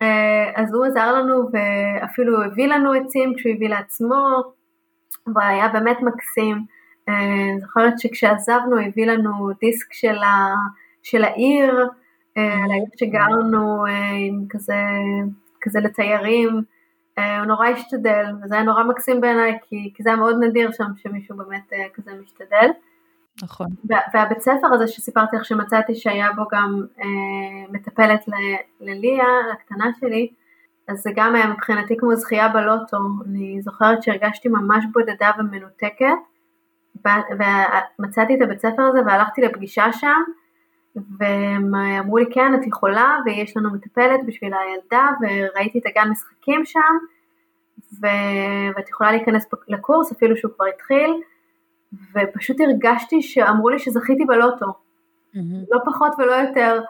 [0.02, 4.42] אה, אז הוא עזר לנו ואפילו הביא לנו עצים כשהוא הביא לעצמו,
[5.34, 6.64] והיה באמת מקסים.
[7.08, 10.54] אני אה, זוכרת שכשעזבנו הביא לנו דיסק של, ה,
[11.02, 11.88] של העיר,
[12.36, 13.84] אה, על העיר שגרנו
[14.28, 14.82] עם כזה,
[15.60, 16.62] כזה לתיירים,
[17.16, 20.84] הוא נורא השתדל, וזה היה נורא מקסים בעיניי, כי, כי זה היה מאוד נדיר שם
[20.96, 22.70] שמישהו באמת כזה משתדל.
[23.42, 23.66] נכון.
[24.14, 28.24] והבית ספר הזה שסיפרתי לך שמצאתי שהיה בו גם אה, מטפלת
[28.80, 30.28] לליה, לקטנה שלי,
[30.88, 32.96] אז זה גם היה מבחינתי כמו זכייה בלוטו,
[33.26, 36.18] אני זוכרת שהרגשתי ממש בודדה ומנותקת,
[37.98, 40.22] ומצאתי את הבית ספר הזה והלכתי לפגישה שם,
[41.18, 46.64] והם אמרו לי כן את יכולה ויש לנו מטפלת בשביל הילדה וראיתי את הגן משחקים
[46.64, 46.80] שם
[48.02, 48.06] ו...
[48.76, 51.10] ואת יכולה להיכנס לקורס אפילו שהוא כבר התחיל
[52.14, 55.38] ופשוט הרגשתי שאמרו לי שזכיתי בלוטו, mm-hmm.
[55.70, 56.80] לא פחות ולא יותר,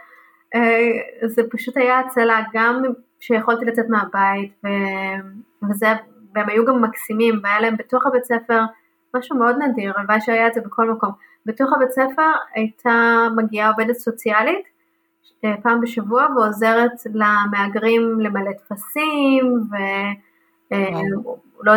[0.54, 2.82] אה, זה פשוט היה הצלה גם
[3.20, 4.68] שיכולתי לצאת מהבית ו...
[5.70, 5.86] וזה,
[6.34, 8.62] והם היו גם מקסימים והיה להם בתוך הבית ספר
[9.16, 11.10] משהו מאוד נדיר, הלוואי שהיה את זה בכל מקום.
[11.46, 14.78] בתוך הבית ספר הייתה מגיעה עובדת סוציאלית
[15.44, 20.27] אה, פעם בשבוע ועוזרת למהגרים למלא טפסים ולא
[20.72, 21.00] אה,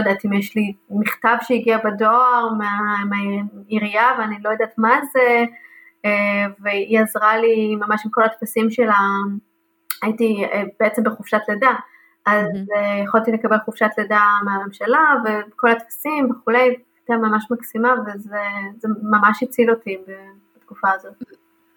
[0.01, 5.45] יודעת אם יש לי מכתב שהגיע בדואר מה, מהעירייה ואני לא יודעת מה זה
[6.05, 8.99] אה, והיא עזרה לי ממש עם כל הטפסים שלה,
[10.01, 10.45] הייתי
[10.79, 11.75] בעצם בחופשת לידה
[12.25, 13.03] אז mm-hmm.
[13.05, 18.37] יכולתי לקבל חופשת לידה מהממשלה וכל הטפסים וכולי הייתה ממש מקסימה וזה
[19.01, 19.97] ממש הציל אותי
[20.57, 21.23] בתקופה הזאת.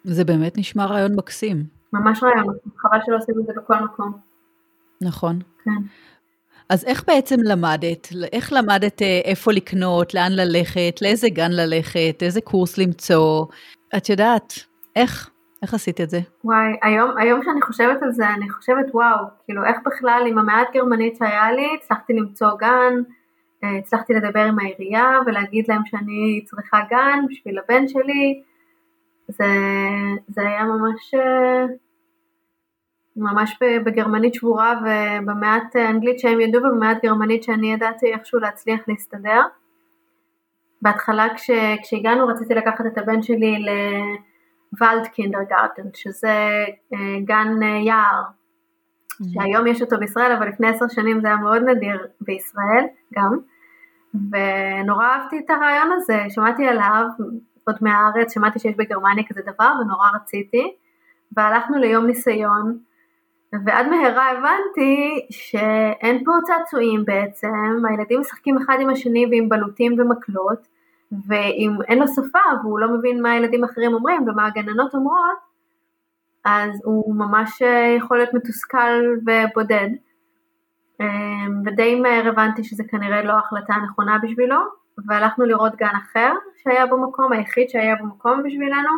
[0.03, 1.63] זה באמת נשמע רעיון מקסים.
[1.93, 4.11] ממש רעיון, חבל שלא עושים את זה בכל מקום.
[5.01, 5.39] נכון.
[5.63, 5.71] כן.
[6.69, 8.07] אז איך בעצם למדת?
[8.33, 13.45] איך למדת אה, איפה לקנות, לאן ללכת, לאיזה גן ללכת, איזה קורס למצוא?
[13.97, 14.53] את יודעת,
[14.95, 15.29] איך?
[15.61, 16.19] איך עשית את זה?
[16.43, 20.67] וואי, היום, היום שאני חושבת על זה, אני חושבת וואו, כאילו איך בכלל עם המעט
[20.73, 22.93] גרמנית שהיה לי, הצלחתי למצוא גן,
[23.63, 28.41] אה, הצלחתי לדבר עם העירייה ולהגיד להם שאני צריכה גן בשביל הבן שלי,
[29.27, 29.45] זה,
[30.27, 31.65] זה היה ממש, אה,
[33.15, 39.41] ממש בגרמנית שבורה ובמעט אנגלית שהם ידעו ובמעט גרמנית שאני ידעתי איכשהו להצליח להסתדר.
[40.81, 41.51] בהתחלה כש,
[41.81, 49.25] כשהגענו רציתי לקחת את הבן שלי לוולד קינדרגרטן שזה אה, גן אה, יער mm-hmm.
[49.33, 53.39] שהיום יש אותו בישראל אבל לפני עשר שנים זה היה מאוד נדיר בישראל גם
[54.31, 57.05] ונורא אהבתי את הרעיון הזה, שמעתי עליו
[57.67, 60.73] עוד מהארץ, שמעתי שיש בגרמניה כזה דבר ונורא רציתי
[61.37, 62.77] והלכנו ליום ניסיון
[63.65, 70.67] ועד מהרה הבנתי שאין פה צעצועים בעצם, הילדים משחקים אחד עם השני ועם בלוטים ומקלות
[71.27, 75.37] ואם אין לו שפה והוא לא מבין מה הילדים אחרים אומרים ומה הגננות אומרות
[76.45, 77.61] אז הוא ממש
[77.97, 79.89] יכול להיות מתוסכל ובודד.
[81.01, 84.57] אמ, ודי מהר הבנתי שזה כנראה לא ההחלטה הנכונה בשבילו
[85.07, 88.89] והלכנו לראות גן אחר שהיה במקום, היחיד שהיה במקום בשבילנו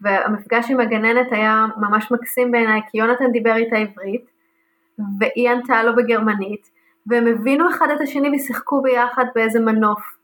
[0.00, 4.30] והמפגש עם הגננת היה ממש מקסים בעיניי כי יונתן דיבר איתה עברית
[5.18, 6.70] והיא ענתה לו בגרמנית
[7.06, 10.18] והם הבינו אחד את השני ושיחקו ביחד באיזה מנוף.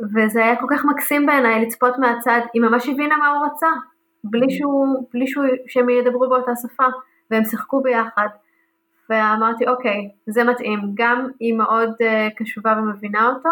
[0.00, 3.66] וזה היה כל כך מקסים בעיניי לצפות מהצד, היא ממש הבינה מה הוא רצה
[4.24, 6.84] בלי, שהוא, בלי שהוא, שהם ידברו באותה שפה
[7.30, 8.28] והם שיחקו ביחד.
[9.10, 10.80] ואמרתי אוקיי זה מתאים.
[10.94, 13.48] גם היא מאוד uh, קשובה ומבינה אותו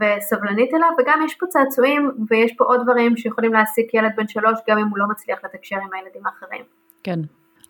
[0.00, 4.58] וסבלנית אליו וגם יש פה צעצועים ויש פה עוד דברים שיכולים להעסיק ילד בן שלוש
[4.68, 6.62] גם אם הוא לא מצליח לתקשר עם הילדים האחרים.
[7.02, 7.20] כן.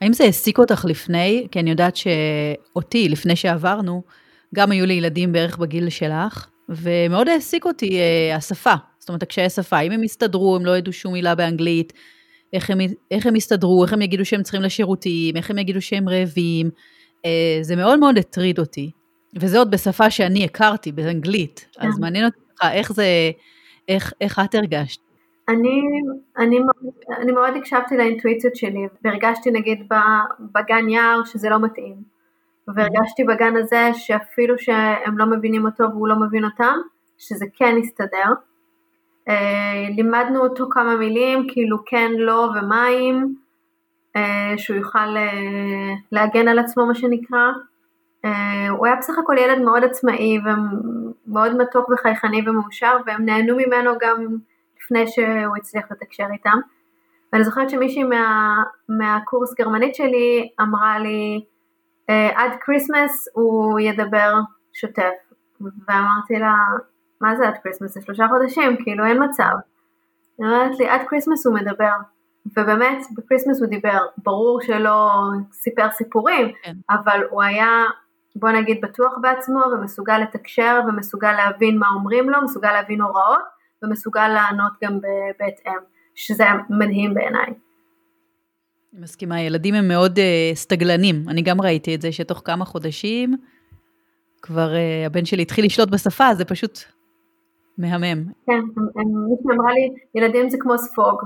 [0.01, 1.47] האם זה העסיק אותך לפני?
[1.51, 4.03] כי אני יודעת שאותי לפני שעברנו
[4.55, 8.75] גם היו לי ילדים בערך בגיל שלך ומאוד העסיק אותי uh, השפה.
[8.99, 11.93] זאת אומרת הקשיי השפה, אם הם הסתדרו, הם לא ידעו שום מילה באנגלית,
[12.53, 12.79] איך הם,
[13.11, 16.71] איך הם יסתדרו, איך הם יגידו שהם צריכים לשירותים, איך הם יגידו שהם רעבים.
[17.25, 18.91] אה, זה מאוד מאוד הטריד אותי.
[19.35, 21.67] וזה עוד בשפה שאני הכרתי, באנגלית.
[21.73, 21.89] כן.
[21.89, 23.05] אז מעניין אותך איך זה,
[23.89, 25.01] איך, איך את הרגשת.
[25.49, 25.81] אני,
[26.39, 26.59] אני,
[27.19, 29.89] אני מאוד הקשבתי לאינטואיציות שלי, והרגשתי נגיד
[30.55, 32.19] בגן יער שזה לא מתאים.
[32.75, 36.75] והרגשתי בגן הזה שאפילו שהם לא מבינים אותו והוא לא מבין אותם,
[37.19, 38.33] שזה כן יסתדר.
[39.29, 43.35] אה, לימדנו אותו כמה מילים, כאילו כן, לא ומים,
[44.17, 47.47] אה, שהוא יוכל אה, להגן על עצמו מה שנקרא.
[48.71, 54.27] הוא היה בסך הכל ילד מאוד עצמאי ומאוד מתוק וחייכני ומאושר והם נהנו ממנו גם
[54.83, 56.59] לפני שהוא הצליח לתקשר איתם.
[57.33, 61.45] ואני זוכרת שמישהי מה, מהקורס גרמנית שלי אמרה לי
[62.09, 64.35] עד כריסמס הוא ידבר
[64.73, 65.15] שוטף
[65.61, 66.55] ואמרתי לה
[67.21, 67.95] מה זה עד כריסמס?
[67.95, 69.53] זה שלושה חודשים, כאילו אין מצב.
[70.39, 71.93] היא אומרת לי, עד כריסמס הוא מדבר.
[72.57, 74.07] ובאמת, בכריסמס הוא דיבר.
[74.19, 75.11] ברור שלא
[75.53, 76.73] סיפר סיפורים, כן.
[76.91, 77.85] אבל הוא היה,
[78.39, 83.43] בוא נגיד, בטוח בעצמו, ומסוגל לתקשר, ומסוגל להבין מה אומרים לו, מסוגל להבין הוראות,
[83.83, 84.99] ומסוגל לענות גם
[85.39, 85.79] בהתאם,
[86.15, 87.47] שזה מדהים בעיניי.
[88.93, 90.23] אני מסכימה, ילדים הם מאוד uh,
[90.55, 91.25] סטגלנים.
[91.29, 93.37] אני גם ראיתי את זה, שתוך כמה חודשים
[94.43, 96.79] כבר uh, הבן שלי התחיל לשלוט בשפה, זה פשוט
[97.79, 98.25] מהמם.
[98.47, 98.61] כן,
[99.29, 101.23] מישהי אמרה לי, ילדים זה כמו ספוג.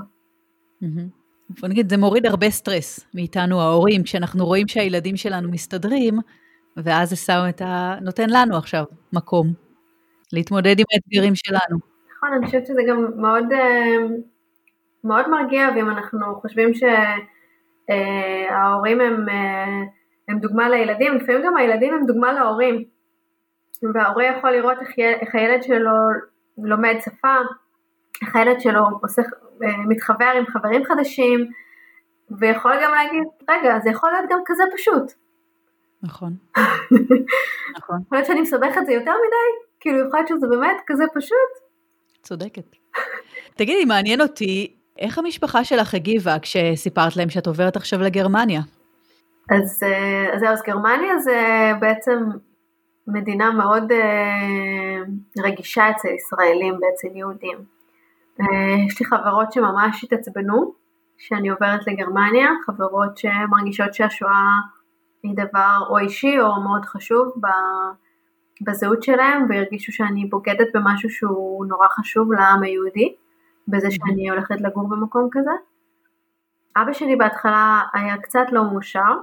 [1.60, 6.18] בוא נגיד, זה מוריד הרבה סטרס מאיתנו ההורים, כשאנחנו רואים שהילדים שלנו מסתדרים,
[6.76, 7.94] ואז זה שם את ה...
[8.00, 9.46] נותן לנו עכשיו מקום
[10.32, 11.78] להתמודד עם האתגרים שלנו.
[12.16, 13.96] נכון, אני חושבת שזה גם מאוד, אה,
[15.04, 16.70] מאוד מרגיע, ואם אנחנו חושבים
[17.88, 19.82] שההורים הם, אה,
[20.28, 22.84] הם דוגמה לילדים, לפעמים גם הילדים הם דוגמה להורים.
[23.94, 25.92] וההורה יכול לראות איך הילד שלו
[26.58, 27.34] לומד שפה,
[28.22, 29.22] איך הילד שלו עושה,
[29.62, 31.46] אה, מתחבר עם חברים חדשים,
[32.38, 35.21] ויכול גם להגיד, רגע, זה יכול להיות גם כזה פשוט.
[36.02, 36.32] נכון.
[37.78, 37.96] נכון.
[38.06, 41.52] יכול להיות שאני מסבך את זה יותר מדי, כאילו יכול להיות שזה באמת כזה פשוט.
[42.22, 42.76] צודקת.
[43.56, 48.60] תגידי, מעניין אותי, איך המשפחה שלך הגיבה כשסיפרת להם שאת עוברת עכשיו לגרמניה?
[49.50, 52.18] אז אה, זהו, אז גרמניה זה בעצם
[53.06, 55.02] מדינה מאוד אה,
[55.44, 57.58] רגישה אצל ישראלים ואצל יהודים.
[58.40, 58.46] אה,
[58.86, 60.72] יש לי חברות שממש התעצבנו
[61.18, 64.50] שאני עוברת לגרמניה, חברות שמרגישות שהשואה
[65.22, 67.32] היא דבר או אישי או מאוד חשוב
[68.60, 73.14] בזהות שלהם והרגישו שאני בוגדת במשהו שהוא נורא חשוב לעם היהודי,
[73.68, 75.50] בזה שאני הולכת לגור במקום כזה.
[76.76, 79.14] אבא שלי בהתחלה היה קצת לא מאושר,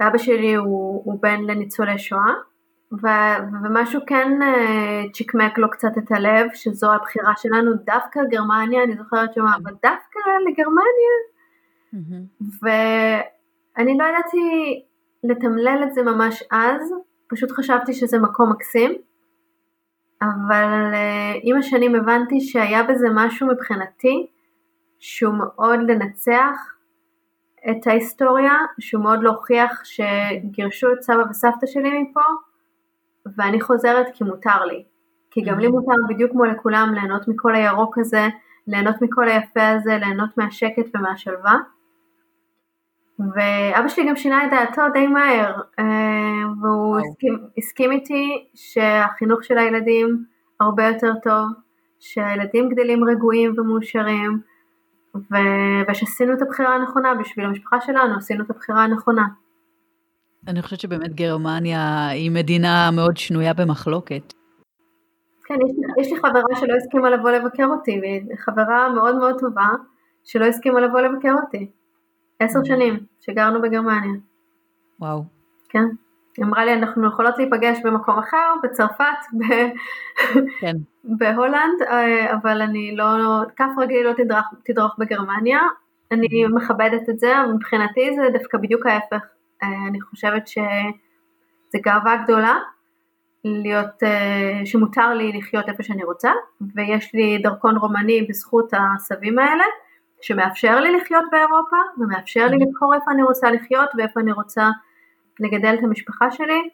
[0.00, 2.32] ואבא שלי הוא, הוא בן לניצולי שואה,
[2.92, 3.06] ו,
[3.62, 9.34] ומשהו כן uh, צ'יקמק לו קצת את הלב, שזו הבחירה שלנו, דווקא גרמניה, אני זוכרת
[9.34, 11.14] שהוא אמר, אבל דווקא לגרמניה,
[11.94, 12.56] mm-hmm.
[13.76, 14.82] ואני לא ידעתי
[15.24, 16.92] לתמלל את זה ממש אז,
[17.28, 18.92] פשוט חשבתי שזה מקום מקסים,
[20.22, 24.26] אבל uh, עם השנים הבנתי שהיה בזה משהו מבחינתי
[24.98, 26.76] שהוא מאוד לנצח
[27.70, 32.20] את ההיסטוריה, שהוא מאוד להוכיח שגירשו את סבא וסבתא שלי מפה,
[33.36, 34.84] ואני חוזרת כי מותר לי.
[35.30, 38.28] כי גם לי מותר בדיוק כמו לכולם ליהנות מכל הירוק הזה,
[38.66, 41.56] ליהנות מכל היפה הזה, ליהנות מהשקט ומהשלווה.
[43.18, 45.84] ואבא שלי גם שינה את דעתו די מהר, אה,
[46.62, 50.24] והוא הסכים, הסכים איתי שהחינוך של הילדים
[50.60, 51.46] הרבה יותר טוב,
[52.00, 54.40] שהילדים גדלים רגועים ומאושרים,
[55.16, 55.34] ו...
[55.90, 59.26] ושעשינו את הבחירה הנכונה בשביל המשפחה שלנו, עשינו את הבחירה הנכונה.
[60.48, 64.32] אני חושבת שבאמת גרמניה היא מדינה מאוד שנויה במחלוקת.
[65.44, 69.68] כן, יש יש לי חברה שלא הסכימה לבוא לבקר אותי, והיא חברה מאוד מאוד טובה,
[70.24, 71.70] שלא הסכימה לבוא לבקר אותי.
[72.40, 72.64] עשר mm.
[72.64, 74.20] שנים שגרנו בגרמניה.
[75.00, 75.24] וואו.
[75.68, 75.84] כן.
[76.36, 79.44] היא אמרה לי, אנחנו יכולות להיפגש במקום אחר, בצרפת, ב...
[80.60, 80.76] כן.
[81.18, 83.04] בהולנד, אה, אבל אני לא,
[83.56, 85.60] כף רגלי לא תדרוך, תדרוך בגרמניה.
[86.12, 86.54] אני mm.
[86.54, 89.26] מכבדת את זה, מבחינתי זה דווקא בדיוק ההפך.
[89.62, 92.58] אה, אני חושבת שזה גאווה גדולה
[93.44, 96.30] להיות, אה, שמותר לי לחיות איפה שאני רוצה,
[96.74, 99.64] ויש לי דרכון רומני בזכות הסבים האלה,
[100.20, 104.68] שמאפשר לי לחיות באירופה, ומאפשר לי לבחור איפה אני רוצה לחיות ואיפה אני רוצה
[105.40, 106.68] לגדל את המשפחה שלי,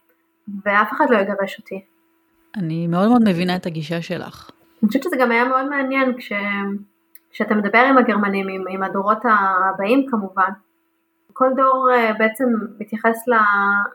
[0.64, 1.85] ואף אחד לא יגרש אותי.
[2.57, 4.50] אני מאוד מאוד מבינה את הגישה שלך.
[4.83, 6.33] אני חושבת שזה גם היה מאוד מעניין כש...
[7.33, 10.50] כשאתה מדבר עם הגרמנים, עם, עם הדורות הבאים כמובן,
[11.33, 12.44] כל דור אה, בעצם
[12.78, 13.24] מתייחס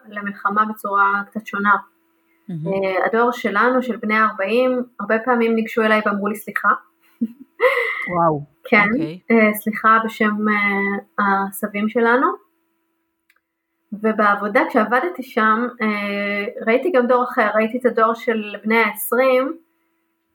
[0.09, 1.75] למלחמה בצורה קצת שונה.
[2.49, 3.05] Mm-hmm.
[3.05, 6.69] הדור שלנו, של בני ה-40, הרבה פעמים ניגשו אליי ואמרו לי סליחה.
[8.09, 8.41] וואו.
[8.63, 8.93] כן, okay.
[8.93, 9.19] אוקיי.
[9.31, 10.35] אה, סליחה בשם
[11.19, 12.27] הסבים שלנו.
[13.93, 15.67] ובעבודה כשעבדתי שם
[16.67, 19.47] ראיתי גם דור אחר, ראיתי את הדור של בני ה-20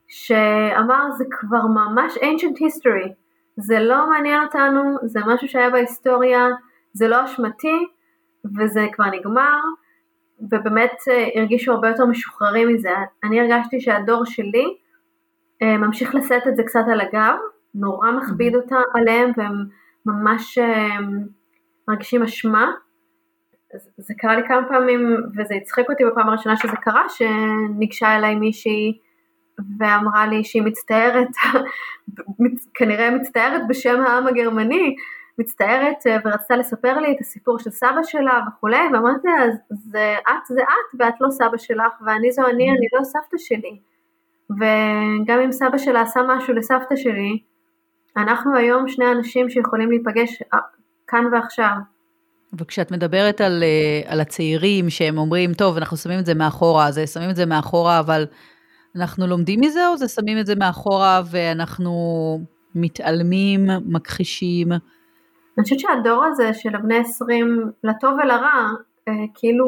[0.08, 3.08] שאמר זה כבר ממש ancient history,
[3.56, 6.46] זה לא מעניין אותנו, זה משהו שהיה בהיסטוריה,
[6.92, 7.86] זה לא אשמתי
[8.58, 9.58] וזה כבר נגמר
[10.40, 10.92] ובאמת
[11.34, 12.94] הרגישו הרבה יותר משוחררים מזה.
[13.24, 14.76] אני הרגשתי שהדור שלי
[15.62, 17.36] ממשיך לשאת את זה קצת על הגב,
[17.74, 19.64] נורא מכביד אותה עליהם והם
[20.06, 20.98] ממש אה,
[21.88, 22.72] מרגישים אשמה.
[23.96, 28.98] זה קרה לי כמה פעמים וזה הצחיק אותי בפעם הראשונה שזה קרה, שניגשה אליי מישהי
[29.78, 31.28] ואמרה לי שהיא מצטערת,
[32.78, 34.94] כנראה מצטערת בשם העם הגרמני,
[35.38, 40.46] מצטערת אה, ורצתה לספר לי את הסיפור של סבא שלה וכולי, ואמרתי לה, זה את
[40.46, 43.91] זה את ואת לא סבא שלך, ואני זו אני, אני לא סבתא שלי.
[44.56, 47.38] וגם אם סבא שלה עשה משהו לסבתא שלי,
[48.16, 50.58] אנחנו היום שני אנשים שיכולים להיפגש אה,
[51.06, 51.74] כאן ועכשיו.
[52.58, 57.06] וכשאת מדברת על, אה, על הצעירים שהם אומרים, טוב, אנחנו שמים את זה מאחורה, זה
[57.06, 58.24] שמים את זה מאחורה, אבל
[58.96, 61.92] אנחנו לומדים מזה, או זה שמים את זה מאחורה ואנחנו
[62.74, 64.72] מתעלמים, מכחישים?
[64.72, 68.70] אני חושבת שהדור הזה של הבני 20, לטוב ולרע,
[69.08, 69.64] אה, כאילו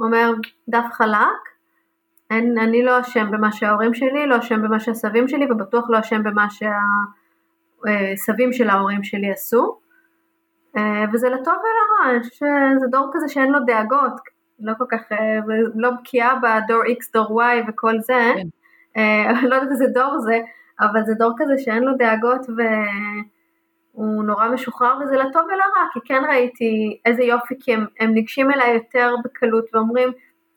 [0.00, 0.32] אומר
[0.68, 1.47] דף חלק,
[2.30, 6.22] אין, אני לא אשם במה שההורים שלי, לא אשם במה שהסבים שלי, ובטוח לא אשם
[6.22, 6.46] במה
[7.84, 9.78] שהסבים של ההורים שלי עשו.
[10.76, 14.20] אה, וזה לטוב ולרע, אני חושבת שזה דור כזה שאין לו דאגות,
[14.60, 15.38] לא כל כך, אה,
[15.74, 18.48] לא בקיאה בדור X, דור Y וכל זה, כן.
[19.48, 20.40] לא יודעת איזה דור זה,
[20.80, 22.62] אבל זה דור כזה שאין לו דאגות ו...
[23.98, 28.50] הוא נורא משוחרר וזה לטוב ולרע, כי כן ראיתי איזה יופי, כי הם, הם ניגשים
[28.50, 30.08] אליי יותר בקלות ואומרים,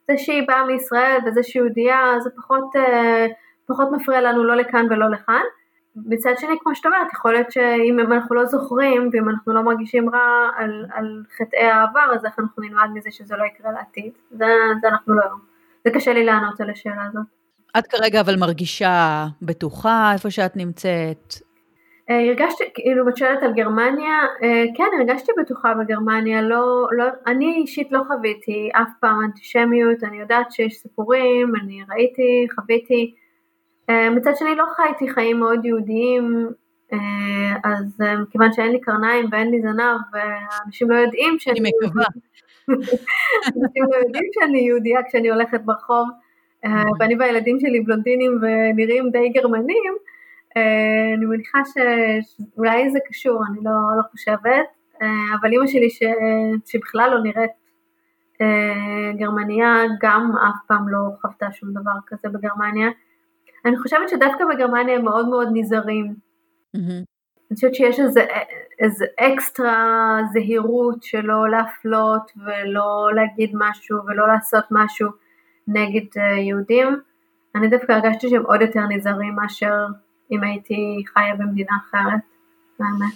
[0.08, 3.26] זה שהיא באה מישראל וזה שהיא יהודייה, זה פחות, אה,
[3.66, 5.42] פחות מפריע לנו לא לכאן ולא לכאן.
[5.96, 10.10] מצד שני, כמו שאת אומרת, יכול להיות שאם אנחנו לא זוכרים ואם אנחנו לא מרגישים
[10.10, 14.12] רע על, על חטאי העבר, אז איך אנחנו נלמד מזה שזה לא יקרה לעתיד?
[14.30, 14.46] זה,
[14.80, 15.22] זה אנחנו לא...
[15.84, 17.26] זה קשה לי לענות על השאלה הזאת.
[17.78, 21.34] את כרגע אבל מרגישה בטוחה איפה שאת נמצאת?
[22.12, 27.54] אה, הרגשתי, כאילו את שואלת על גרמניה, אה, כן הרגשתי בטוחה בגרמניה, לא, לא, אני
[27.54, 33.14] אישית לא חוויתי אף פעם אנטישמיות, אני יודעת שיש סיפורים, אני ראיתי, חוויתי,
[33.90, 36.50] אה, מצד שני לא חייתי חיים מאוד יהודיים,
[37.64, 37.98] אז
[38.30, 42.06] כיוון שאין לי קרניים ואין לי זנב, ואנשים לא יודעים שאני יהודיה,
[43.46, 46.08] אנשים לא יודעים שאני יהודייה כשאני הולכת ברחוב,
[47.00, 49.92] ואני והילדים שלי בלונדינים ונראים די גרמנים,
[51.16, 54.66] אני מניחה שאולי זה קשור, אני לא, לא חושבת,
[55.02, 55.08] אה,
[55.40, 56.02] אבל אימא שלי ש...
[56.66, 57.50] שבכלל לא נראית
[58.40, 62.88] אה, גרמניה, גם אף פעם לא חוותה שום דבר כזה בגרמניה.
[63.64, 66.14] אני חושבת שדווקא בגרמניה הם מאוד מאוד נזהרים.
[66.76, 67.04] Mm-hmm.
[67.50, 68.26] אני חושבת שיש איזה,
[68.78, 75.08] איזה אקסטרה זהירות שלא להפלות ולא להגיד משהו ולא לעשות משהו
[75.68, 77.00] נגד יהודים.
[77.54, 79.86] אני דווקא הרגשתי שהם עוד יותר נזהרים מאשר
[80.32, 82.20] אם הייתי חיה במדינה אחרת,
[82.78, 83.14] באמת.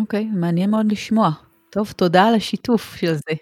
[0.00, 1.30] אוקיי, okay, מעניין מאוד לשמוע.
[1.70, 3.34] טוב, תודה על השיתוף של זה.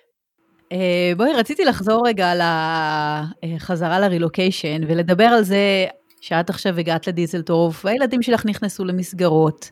[0.73, 5.87] Uh, בואי, רציתי לחזור רגע על החזרה לרילוקיישן ולדבר על זה
[6.21, 9.69] שאת עכשיו הגעת לדיזלטורף והילדים שלך נכנסו למסגרות.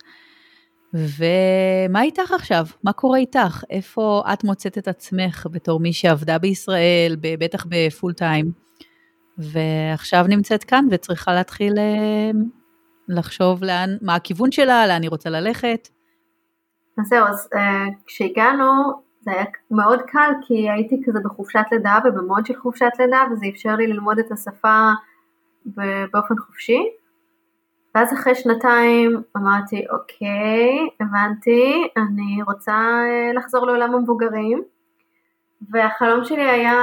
[0.94, 2.66] ומה איתך עכשיו?
[2.84, 3.64] מה קורה איתך?
[3.70, 8.52] איפה את מוצאת את עצמך בתור מי שעבדה בישראל, בטח בפול טיים,
[9.38, 12.36] ועכשיו נמצאת כאן וצריכה להתחיל uh,
[13.16, 15.88] לחשוב לאן, מה הכיוון שלה, לאן היא רוצה ללכת?
[16.98, 17.58] אז זהו, אז uh,
[18.06, 23.46] כשהגענו זה היה מאוד קל כי הייתי כזה בחופשת לידה ובמוד של חופשת לידה וזה
[23.50, 24.90] אפשר לי ללמוד את השפה
[26.12, 26.82] באופן חופשי.
[27.94, 34.62] ואז אחרי שנתיים אמרתי אוקיי, הבנתי, אני רוצה אה, לחזור לעולם המבוגרים
[35.70, 36.74] והחלום שלי היה,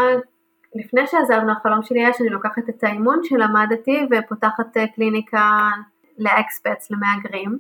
[0.75, 5.69] לפני שעזבנו החלום שלי היה שאני לוקחת את האימון שלמדתי ופותחת אה, קליניקה
[6.18, 7.59] לאקספטס, למהגרים.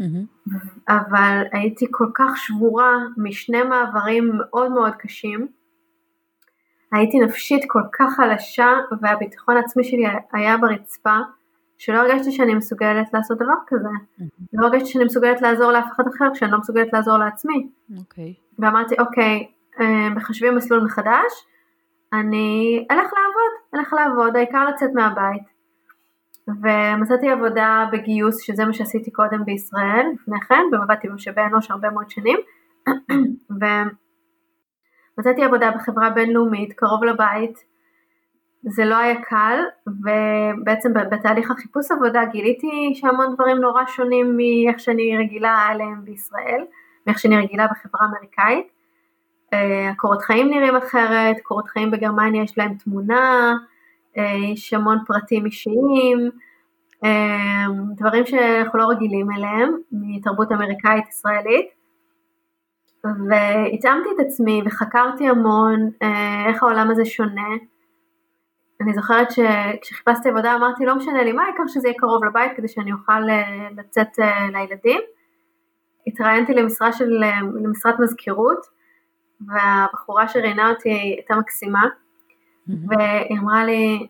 [0.00, 0.52] Mm-hmm.
[0.88, 5.48] אבל הייתי כל כך שבורה משני מעברים מאוד מאוד קשים.
[6.92, 8.68] הייתי נפשית כל כך חלשה
[9.00, 11.18] והביטחון העצמי שלי היה ברצפה,
[11.78, 13.88] שלא הרגשתי שאני מסוגלת לעשות דבר כזה.
[13.88, 14.24] Mm-hmm.
[14.52, 17.68] לא הרגשתי שאני מסוגלת לעזור לאף אחד אחר כשאני לא מסוגלת לעזור לעצמי.
[17.90, 17.98] Okay.
[17.98, 18.34] אוקיי.
[18.58, 19.48] ואמרתי, אוקיי,
[19.80, 21.32] אה, מחשבים מסלול מחדש,
[22.12, 25.57] אני אלך לעבוד, אלך לעבוד, העיקר לצאת מהבית.
[26.48, 32.10] ומצאתי עבודה בגיוס, שזה מה שעשיתי קודם בישראל, לפני כן, ועבדתי במשאבי אנוש הרבה מאוד
[32.10, 32.38] שנים,
[35.18, 37.64] ומצאתי עבודה בחברה בינלאומית, קרוב לבית,
[38.62, 45.18] זה לא היה קל, ובעצם בתהליך החיפוש עבודה גיליתי שהמון דברים נורא שונים מאיך שאני
[45.18, 46.64] רגילה עליהם בישראל,
[47.06, 48.66] מאיך שאני רגילה בחברה אמריקאית.
[49.52, 53.54] אה, הקורות חיים נראים אחרת, קורות חיים בגרמניה יש להם תמונה,
[54.52, 56.30] יש המון פרטים אישיים,
[57.04, 57.66] אה,
[57.96, 61.78] דברים שאנחנו לא רגילים אליהם מתרבות אמריקאית ישראלית.
[63.04, 67.48] והתאמתי את עצמי וחקרתי המון אה, איך העולם הזה שונה.
[68.80, 72.68] אני זוכרת שכשחיפשתי עבודה אמרתי לא משנה לי מה, העיקר שזה יהיה קרוב לבית כדי
[72.68, 73.20] שאני אוכל
[73.76, 74.18] לצאת
[74.52, 75.00] לילדים.
[76.06, 77.10] התראיינתי למשרה של,
[77.64, 78.66] למשרת מזכירות
[79.46, 81.88] והבחורה שראיינה אותי הייתה מקסימה
[82.68, 84.06] והיא אמרה לי,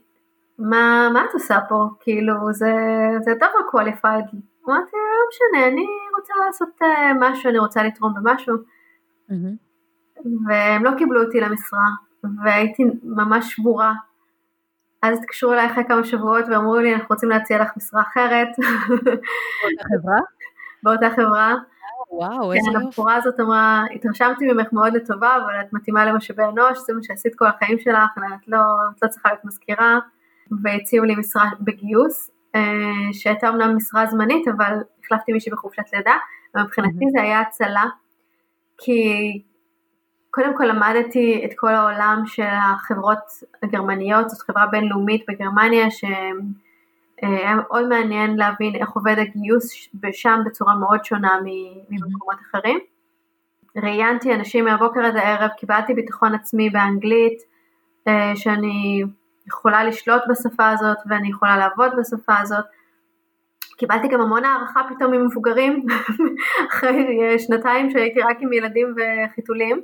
[0.59, 1.85] מה, מה את עושה פה?
[2.01, 2.73] כאילו, זה,
[3.21, 4.25] זה you're overqualified.
[4.69, 5.87] אמרתי, לא משנה, אני
[6.17, 6.87] רוצה לעשות uh,
[7.21, 8.57] משהו, אני רוצה לתרום במשהו.
[10.49, 11.89] והם לא קיבלו אותי למשרה,
[12.45, 13.93] והייתי ממש שבורה.
[15.03, 18.49] אז התקשרו אליי אחרי כמה שבועות ואמרו לי, אנחנו רוצים להציע לך משרה אחרת.
[18.59, 20.19] באותה חברה?
[20.83, 21.55] באותה חברה.
[22.11, 22.87] וואו, איזה כן, יופי.
[22.87, 27.35] הבחורה הזאת אמרה, התרשמתי ממך מאוד לטובה, אבל את מתאימה למשאבי אנוש, זה מה שעשית
[27.35, 28.59] כל החיים שלך, את לא,
[28.97, 29.99] את לא צריכה להיות מזכירה,
[30.63, 32.61] והציעו לי משרה בגיוס, אה,
[33.13, 34.73] שהייתה אמנם משרה זמנית, אבל
[35.05, 36.15] החלפתי מישהי בחופשת לידה,
[36.55, 37.85] ומבחינתי זה היה הצלה,
[38.79, 39.03] כי
[40.31, 43.19] קודם כל למדתי את כל העולם של החברות
[43.63, 46.41] הגרמניות, זאת חברה בינלאומית בגרמניה, שהם
[47.23, 49.71] היה מאוד מעניין להבין איך עובד הגיוס
[50.13, 51.39] שם בצורה מאוד שונה
[51.91, 52.79] ממקומות אחרים.
[53.77, 57.39] ראיינתי אנשים מהבוקר עד הערב, קיבלתי ביטחון עצמי באנגלית,
[58.09, 59.05] אה, שאני
[59.47, 62.65] יכולה לשלוט בשפה הזאת ואני יכולה לעבוד בשפה הזאת.
[63.77, 65.87] קיבלתי גם המון הערכה פתאום ממבוגרים,
[66.71, 69.81] אחרי שנתיים שהייתי רק עם ילדים וחיתולים.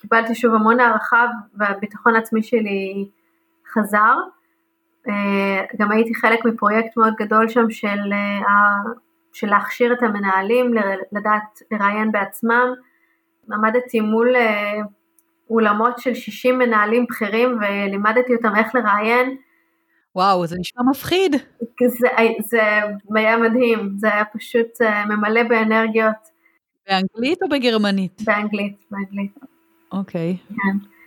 [0.00, 3.08] קיבלתי שוב המון הערכה והביטחון העצמי שלי
[3.72, 4.14] חזר.
[5.08, 8.92] אה, גם הייתי חלק מפרויקט מאוד גדול שם של, אה,
[9.32, 10.74] של להכשיר את המנהלים,
[11.12, 12.72] לדעת לראיין בעצמם.
[13.52, 14.80] עמדתי מול אה,
[15.50, 19.36] אולמות של 60 מנהלים בכירים ולימדתי אותם איך לראיין.
[20.16, 21.36] וואו, זה נשמע מפחיד.
[21.88, 22.08] זה,
[22.40, 22.60] זה
[23.14, 24.68] היה מדהים, זה היה פשוט
[25.08, 26.38] ממלא באנרגיות.
[26.88, 28.22] באנגלית או בגרמנית?
[28.26, 29.38] באנגלית, באנגלית.
[29.92, 30.36] אוקיי.
[30.36, 30.54] Okay.
[30.54, 30.97] כן.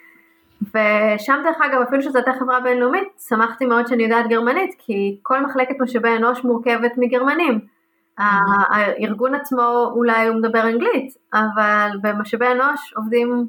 [0.62, 5.42] ושם דרך אגב אפילו שזו הייתה חברה בינלאומית שמחתי מאוד שאני יודעת גרמנית כי כל
[5.42, 7.60] מחלקת משאבי אנוש מורכבת מגרמנים.
[7.60, 8.24] Mm-hmm.
[8.70, 13.48] הארגון עצמו אולי הוא מדבר אנגלית אבל במשאבי אנוש עובדים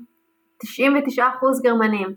[0.64, 1.18] 99%
[1.62, 2.14] גרמנים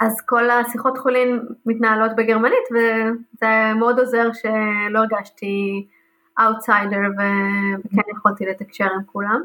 [0.00, 5.86] אז כל השיחות חולין מתנהלות בגרמנית וזה מאוד עוזר שלא הרגשתי
[6.40, 9.42] אאוטסיידר וכן יכולתי לתקשר עם כולם.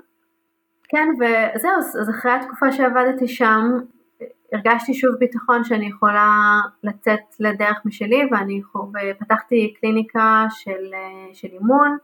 [0.89, 1.71] כן וזהו
[2.01, 3.77] אז אחרי התקופה שעבדתי שם
[4.53, 10.91] הרגשתי שוב ביטחון שאני יכולה לצאת לדרך משלי ואני ופתחתי קליניקה של,
[11.33, 11.97] של אימון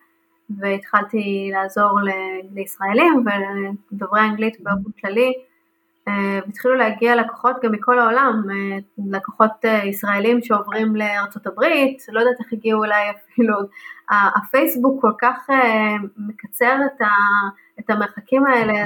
[0.59, 2.09] והתחלתי לעזור ל,
[2.53, 5.33] לישראלים ולדוברי אנגלית באופן כללי
[6.07, 8.43] והתחילו להגיע לקוחות גם מכל העולם,
[9.11, 13.55] לקוחות ישראלים שעוברים לארצות הברית, לא יודעת איך הגיעו אליי אפילו,
[14.09, 15.47] הפייסבוק כל כך
[16.17, 16.77] מקצר
[17.79, 18.83] את המרחקים האלה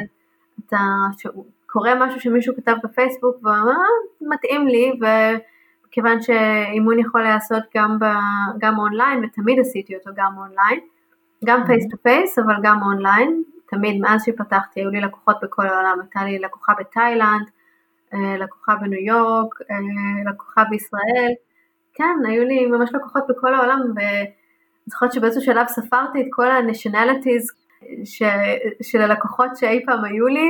[0.67, 0.77] אתה
[1.71, 4.91] קורא משהו שמישהו כתב בפייסבוק ואומר, אה, מתאים לי,
[5.87, 8.05] וכיוון שאימון יכול להיעשות גם, ב,
[8.57, 10.79] גם אונליין, ותמיד עשיתי אותו גם אונליין,
[11.45, 14.01] גם face to face, אבל גם אונליין, תמיד.
[14.01, 17.49] מאז שפתחתי היו לי לקוחות בכל העולם, הייתה לי לקוחה בתאילנד,
[18.13, 21.31] אה, לקוחה בניו יורק, אה, לקוחה בישראל,
[21.93, 24.29] כן, היו לי ממש לקוחות בכל העולם, ואני
[24.85, 27.45] זוכרת שבאיזשהו שלב ספרתי את כל ה-nationalities
[28.81, 30.49] של הלקוחות שאי פעם היו לי,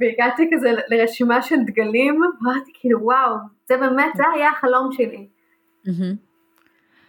[0.00, 3.36] והגעתי כזה לרשימה של דגלים, ואמרתי כאילו וואו,
[3.68, 5.26] זה באמת, זה היה החלום שלי.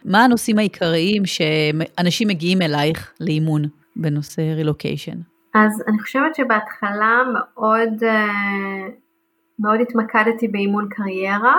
[0.04, 3.62] מה הנושאים העיקריים שאנשים מגיעים אלייך לאימון
[3.96, 5.18] בנושא רילוקיישן?
[5.54, 8.88] אז אני חושבת שבהתחלה מאוד, אה,
[9.58, 11.56] מאוד התמקדתי באימון קריירה,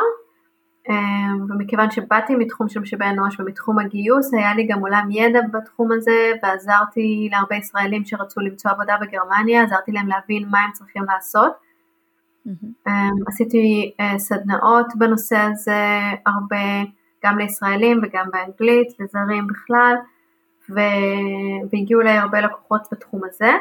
[1.49, 6.31] ומכיוון שבאתי מתחום של משאבי אנוש ומתחום הגיוס, היה לי גם עולם ידע בתחום הזה,
[6.43, 11.51] ועזרתי להרבה ישראלים שרצו למצוא עבודה בגרמניה, עזרתי להם להבין מה הם צריכים לעשות.
[12.47, 12.89] Mm-hmm.
[13.27, 16.89] עשיתי אה, סדנאות בנושא הזה, הרבה,
[17.25, 19.95] גם לישראלים וגם באנגלית, לזרים בכלל,
[20.69, 20.79] ו...
[21.71, 23.51] והגיעו אליי הרבה לקוחות בתחום הזה.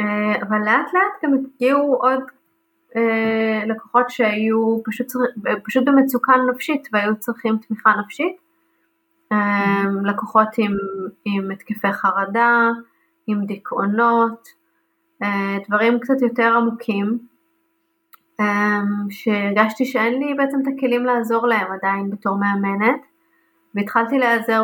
[0.00, 2.22] אה, אבל לאט לאט גם הגיעו עוד
[3.66, 5.06] לקוחות שהיו פשוט,
[5.64, 8.36] פשוט במצוקה נפשית והיו צריכים תמיכה נפשית,
[9.32, 10.76] אה, לקוחות עם,
[11.24, 12.70] עם התקפי חרדה,
[13.26, 14.48] עם דיכאונות,
[15.22, 17.18] אה, דברים קצת יותר עמוקים,
[19.10, 23.00] שהרגשתי שאין לי בעצם את הכלים לעזור להם עדיין בתור מאמנת,
[23.74, 24.62] והתחלתי להיעזר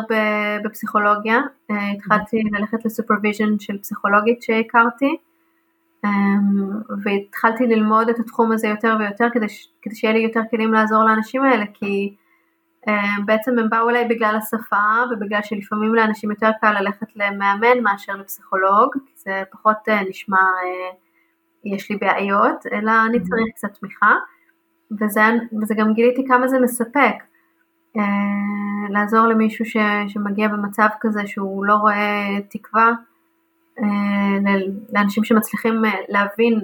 [0.63, 5.17] בפסיכולוגיה, התחלתי ללכת ל supervision של פסיכולוגית שהכרתי,
[7.03, 9.45] והתחלתי ללמוד את התחום הזה יותר ויותר כדי,
[9.81, 12.15] כדי שיהיה לי יותר כלים לעזור לאנשים האלה כי
[12.87, 18.15] אמ, בעצם הם באו אליי בגלל השפה ובגלל שלפעמים לאנשים יותר קל ללכת למאמן מאשר
[18.15, 20.91] לפסיכולוג זה פחות אה, נשמע אה,
[21.65, 23.19] יש לי בעיות אלא אני.
[23.19, 24.15] צריך קצת תמיכה
[24.91, 25.21] וזה,
[25.61, 27.15] וזה גם גיליתי כמה זה מספק
[27.97, 28.03] אה,
[28.89, 29.77] לעזור למישהו ש,
[30.07, 32.93] שמגיע במצב כזה שהוא לא רואה תקווה אה,
[34.93, 36.59] לאנשים שמצליחים אה, להבין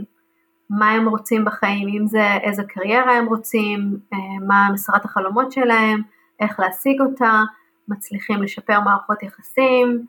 [0.70, 6.02] מה הם רוצים בחיים, אם זה איזה קריירה הם רוצים, אה, מה מסרת החלומות שלהם,
[6.40, 7.42] איך להשיג אותה,
[7.88, 10.06] מצליחים לשפר מערכות יחסים,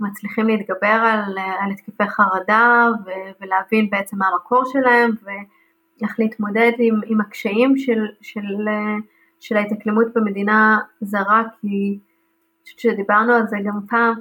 [0.00, 7.00] מצליחים להתגבר על, על התקפי חרדה ו- ולהבין בעצם מה המקור שלהם ואיך להתמודד עם,
[7.06, 8.68] עם הקשיים של, של,
[9.40, 11.98] של ההתאקלמות במדינה זרה, כי אני
[12.62, 14.14] חושבת שדיברנו על זה גם פעם,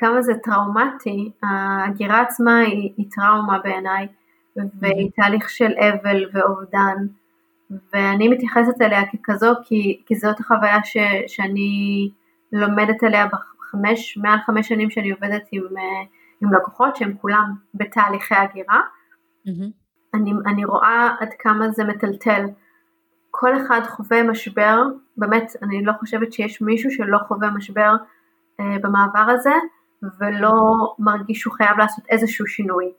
[0.00, 4.06] כמה זה טראומטי, ההגירה עצמה היא, היא טראומה בעיניי,
[4.56, 5.10] והיא.
[5.16, 6.96] תהליך של אבל ואובדן,
[7.92, 10.96] ואני מתייחסת אליה ככזו כי, כי זאת החוויה ש,
[11.26, 12.10] שאני
[12.52, 15.62] לומדת עליה בחמש, מעל חמש שנים שאני עובדת עם,
[16.42, 18.80] עם לקוחות שהם כולם בתהליכי הגירה.
[19.46, 19.70] Mm-hmm.
[20.14, 22.46] אני, אני רואה עד כמה זה מטלטל.
[23.30, 24.82] כל אחד חווה משבר,
[25.16, 27.94] באמת, אני לא חושבת שיש מישהו שלא חווה משבר
[28.60, 29.54] אה, במעבר הזה,
[30.20, 30.52] ולא
[30.98, 32.92] מרגיש שהוא חייב לעשות איזשהו שינוי.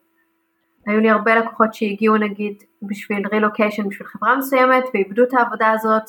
[0.87, 6.03] היו לי הרבה לקוחות שהגיעו נגיד בשביל רילוקיישן בשביל חברה מסוימת ואיבדו את העבודה הזאת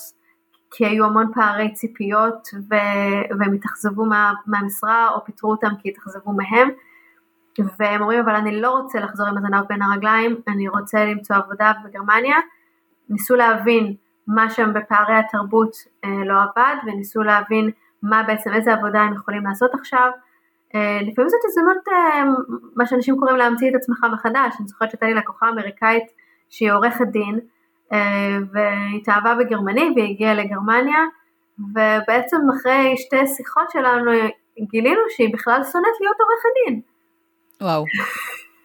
[0.70, 6.32] כי היו המון פערי ציפיות ו- והם התאכזבו מה- מהמשרה או פיטרו אותם כי התאכזבו
[6.32, 6.68] מהם
[7.78, 11.72] והם אומרים אבל אני לא רוצה לחזור עם הזנב בין הרגליים, אני רוצה למצוא עבודה
[11.84, 12.36] בגרמניה.
[13.08, 13.94] ניסו להבין
[14.26, 17.70] מה שם בפערי התרבות אה, לא עבד וניסו להבין
[18.02, 20.10] מה בעצם איזה עבודה הם יכולים לעשות עכשיו
[20.74, 22.24] לפעמים זאת הזדמנות, אה,
[22.76, 26.04] מה שאנשים קוראים להמציא את עצמך מחדש, אני זוכרת שהייתה לי לקוחה אמריקאית
[26.50, 27.40] שהיא עורכת דין,
[27.92, 31.00] אה, והיא התאהבה בגרמני והיא הגיעה לגרמניה,
[31.58, 34.10] ובעצם אחרי שתי שיחות שלנו
[34.70, 36.80] גילינו שהיא בכלל שונאת להיות עורכת דין.
[37.60, 37.84] וואו.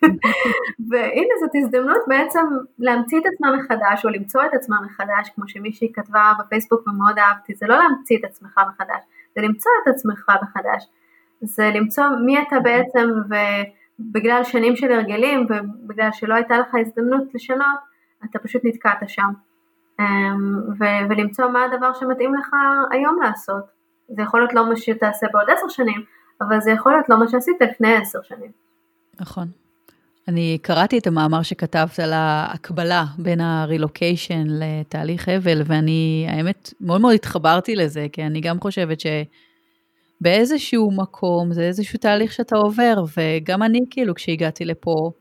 [0.90, 2.46] והנה זאת הזדמנות בעצם
[2.80, 7.56] להמציא את עצמה מחדש או למצוא את עצמה מחדש כמו שמישהי כתבה בפייסבוק ומאוד אהבתי
[7.56, 9.04] זה לא להמציא את עצמך מחדש
[9.36, 10.86] זה למצוא את עצמך מחדש
[11.42, 17.80] זה למצוא מי אתה בעצם ובגלל שנים של הרגלים ובגלל שלא הייתה לך הזדמנות לשנות,
[18.26, 19.30] אתה פשוט נתקעת שם.
[20.00, 22.50] אמ, ו- ולמצוא מה הדבר שמתאים לך
[22.92, 23.64] היום לעשות.
[24.08, 26.04] זה יכול להיות לא מה שתעשה בעוד עשר שנים,
[26.42, 28.52] אבל זה יכול להיות לא מה שעשית לפני עשר שנים.
[29.20, 29.48] נכון.
[30.28, 37.14] אני קראתי את המאמר שכתבת על ההקבלה בין הרילוקיישן לתהליך אבל, ואני, האמת, מאוד מאוד
[37.14, 39.06] התחברתי לזה, כי אני גם חושבת ש...
[40.22, 45.12] באיזשהו מקום, זה איזשהו תהליך שאתה עובר, וגם אני כאילו כשהגעתי לפה,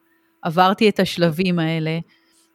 [0.43, 1.99] עברתי את השלבים האלה.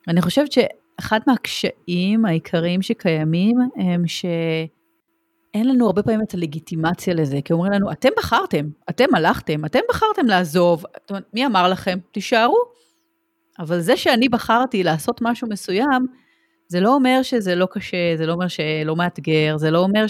[0.07, 7.53] אני חושבת שאחד מהקשיים העיקריים שקיימים הם שאין לנו הרבה פעמים את הלגיטימציה לזה, כי
[7.53, 10.83] אומרים לנו, אתם בחרתם, אתם הלכתם, אתם בחרתם לעזוב,
[11.33, 11.99] מי אמר לכם?
[12.11, 12.57] תישארו.
[13.59, 16.05] אבל זה שאני בחרתי לעשות משהו מסוים,
[16.67, 20.07] זה לא אומר שזה לא קשה, זה לא אומר שלא מאתגר, זה לא אומר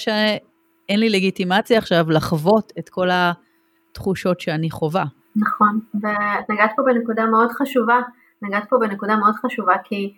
[0.91, 5.05] שאין לי לגיטימציה עכשיו לחוות את כל התחושות שאני חווה.
[5.35, 7.99] נכון, ונגעת פה בנקודה מאוד חשובה,
[8.41, 10.13] נגעת פה בנקודה מאוד חשובה, כי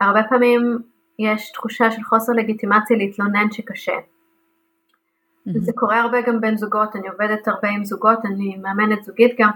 [0.00, 0.78] הרבה פעמים
[1.18, 3.92] יש תחושה של חוסר לגיטימציה להתלונן שקשה.
[3.92, 5.58] Mm-hmm.
[5.58, 9.50] זה קורה הרבה גם בין זוגות, אני עובדת הרבה עם זוגות, אני מאמנת זוגית גם,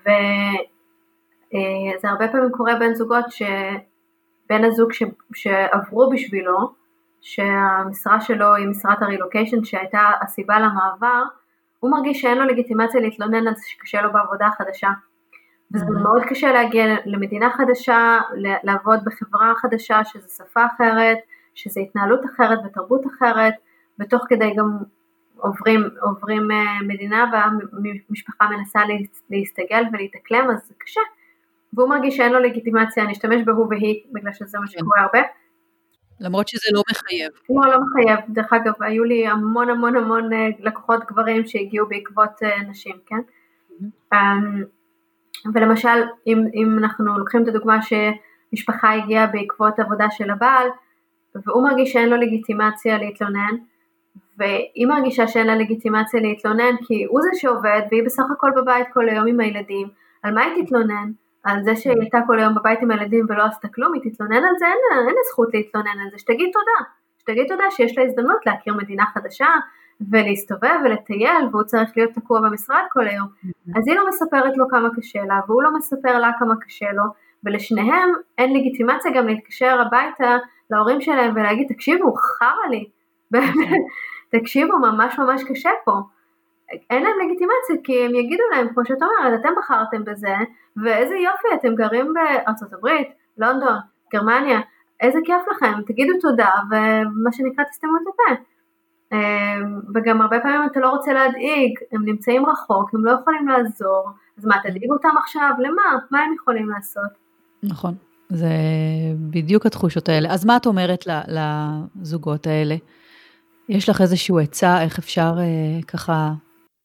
[0.00, 5.02] וזה הרבה פעמים קורה בין זוגות שבן הזוג ש...
[5.34, 6.85] שעברו בשבילו,
[7.26, 11.22] שהמשרה שלו היא משרת הרילוקיישן שהייתה הסיבה למעבר,
[11.80, 14.88] הוא מרגיש שאין לו לגיטימציה להתלונן על זה שקשה לו בעבודה החדשה.
[15.74, 15.86] וזה.
[15.86, 18.18] מאוד קשה להגיע למדינה חדשה,
[18.62, 21.18] לעבוד בחברה חדשה, שזו שפה אחרת,
[21.54, 23.54] שזו התנהלות אחרת ותרבות אחרת,
[24.00, 24.78] ותוך כדי גם
[25.36, 28.80] עוברים, עוברים אה, מדינה והמשפחה מנסה
[29.30, 31.00] להסתגל ולהתאקלם, אז זה קשה.
[31.72, 34.78] והוא מרגיש שאין לו לגיטימציה, אני אשתמש בהוא והיא, בגלל שזה מה כן.
[34.78, 35.20] שקורה הרבה.
[36.20, 37.32] למרות שזה לא מחייב.
[37.50, 38.20] לא, לא מחייב.
[38.28, 43.16] דרך אגב, היו לי המון המון המון אה, לקוחות גברים שהגיעו בעקבות אה, נשים, כן?
[43.16, 44.16] Mm-hmm.
[45.54, 50.68] ולמשל, אם, אם אנחנו לוקחים את הדוגמה שמשפחה הגיעה בעקבות עבודה של הבעל,
[51.46, 53.56] והוא מרגיש שאין לו לגיטימציה להתלונן,
[54.38, 59.08] והיא מרגישה שאין לה לגיטימציה להתלונן כי הוא זה שעובד והיא בסך הכל בבית כל
[59.08, 59.88] היום עם הילדים,
[60.22, 61.10] על מה היא תתלונן?
[61.46, 64.54] על זה שהיא הייתה כל היום בבית עם הילדים ולא עשתה כלום, היא תתלונן על
[64.58, 66.88] זה, אין לה, אין לה זכות להתלונן על זה, שתגיד תודה,
[67.18, 69.46] שתגיד תודה שיש לה הזדמנות להכיר מדינה חדשה
[70.10, 73.78] ולהסתובב ולטייל והוא צריך להיות תקוע במשרד כל היום, mm-hmm.
[73.78, 77.04] אז היא לא מספרת לו כמה קשה לה והוא לא מספר לה כמה קשה לו
[77.44, 80.36] ולשניהם אין לגיטימציה גם להתקשר הביתה
[80.70, 82.88] להורים שלהם ולהגיד תקשיבו חרא לי,
[83.30, 83.54] באמת,
[84.34, 85.92] תקשיבו ממש ממש קשה פה,
[86.90, 90.34] אין להם לגיטימציה כי הם יגידו להם כמו שאת אומרת אתם בחרתם בזה
[90.84, 93.08] ואיזה יופי אתם גרים בארצות הברית,
[93.38, 93.78] לונדון,
[94.12, 94.60] גרמניה,
[95.00, 98.42] איזה כיף לכם, תגידו תודה ומה שנקרא תסתמו את הפה.
[99.12, 104.10] אמ, וגם הרבה פעמים אתה לא רוצה להדאיג, הם נמצאים רחוק, הם לא יכולים לעזור,
[104.38, 105.50] אז מה תדאיג אותם עכשיו?
[105.58, 105.98] למה?
[106.10, 107.10] מה הם יכולים לעשות?
[107.62, 107.94] נכון,
[108.28, 108.48] זה
[109.30, 110.32] בדיוק התחושות האלה.
[110.32, 112.76] אז מה את אומרת לזוגות האלה?
[113.68, 116.32] יש לך איזשהו עצה איך אפשר אה, ככה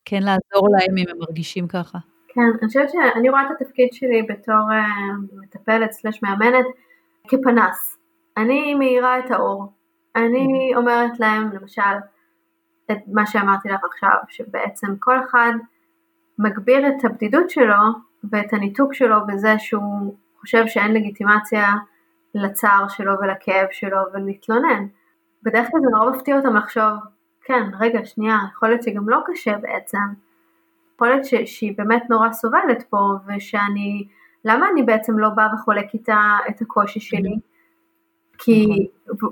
[0.05, 1.97] כן לעזור להם אם הם מרגישים ככה?
[2.27, 4.85] כן, אני חושבת שאני רואה את התפקיד שלי בתור אה,
[5.41, 6.65] מטפלת סלש מאמנת
[7.27, 7.97] כפנס.
[8.37, 9.73] אני מאירה את האור.
[10.15, 11.81] אני אומרת להם למשל
[12.91, 15.53] את מה שאמרתי לך עכשיו, שבעצם כל אחד
[16.39, 17.83] מגביר את הבדידות שלו
[18.31, 21.67] ואת הניתוק שלו בזה שהוא חושב שאין לגיטימציה
[22.35, 24.85] לצער שלו ולכאב שלו ולהתלונן.
[25.43, 26.93] בדרך כלל זה נורא מפתיע אותם לחשוב,
[27.51, 29.97] כן, רגע, שנייה, יכול להיות שגם לא קשה בעצם.
[30.95, 32.97] יכול להיות שהיא באמת נורא סובלת פה,
[33.27, 34.07] ושאני,
[34.45, 37.35] למה אני בעצם לא באה וחולק איתה את הקושי שלי?
[38.37, 39.29] כי, נכון.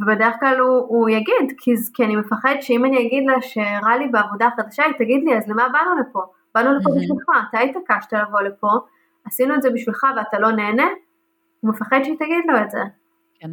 [0.00, 4.08] ובדרך כלל הוא, הוא יגיד, כי, כי אני מפחד שאם אני אגיד לה שרע לי
[4.08, 6.22] בעבודה חדשה, היא תגיד לי, אז למה באנו לפה?
[6.54, 8.68] באנו לפה בשבילך, אתה התעקשת לבוא לפה,
[9.24, 10.86] עשינו את זה בשבילך ואתה לא נהנה,
[11.60, 12.80] הוא מפחד שהיא תגיד לו את זה.
[13.34, 13.50] כן.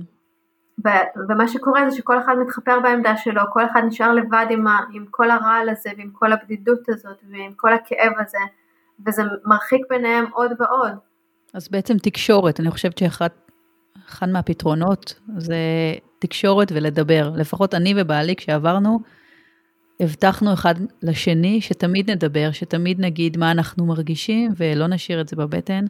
[0.85, 4.85] ו- ומה שקורה זה שכל אחד מתחפר בעמדה שלו, כל אחד נשאר לבד עם, ה-
[4.93, 8.37] עם כל הרעל הזה ועם כל הבדידות הזאת ועם כל הכאב הזה,
[9.07, 10.91] וזה מרחיק ביניהם עוד ועוד.
[11.53, 13.29] אז בעצם תקשורת, אני חושבת שאחד
[14.27, 15.55] מהפתרונות זה
[16.19, 17.31] תקשורת ולדבר.
[17.35, 18.99] לפחות אני ובעלי כשעברנו,
[19.99, 25.85] הבטחנו אחד לשני שתמיד נדבר, שתמיד נגיד מה אנחנו מרגישים ולא נשאיר את זה בבטן.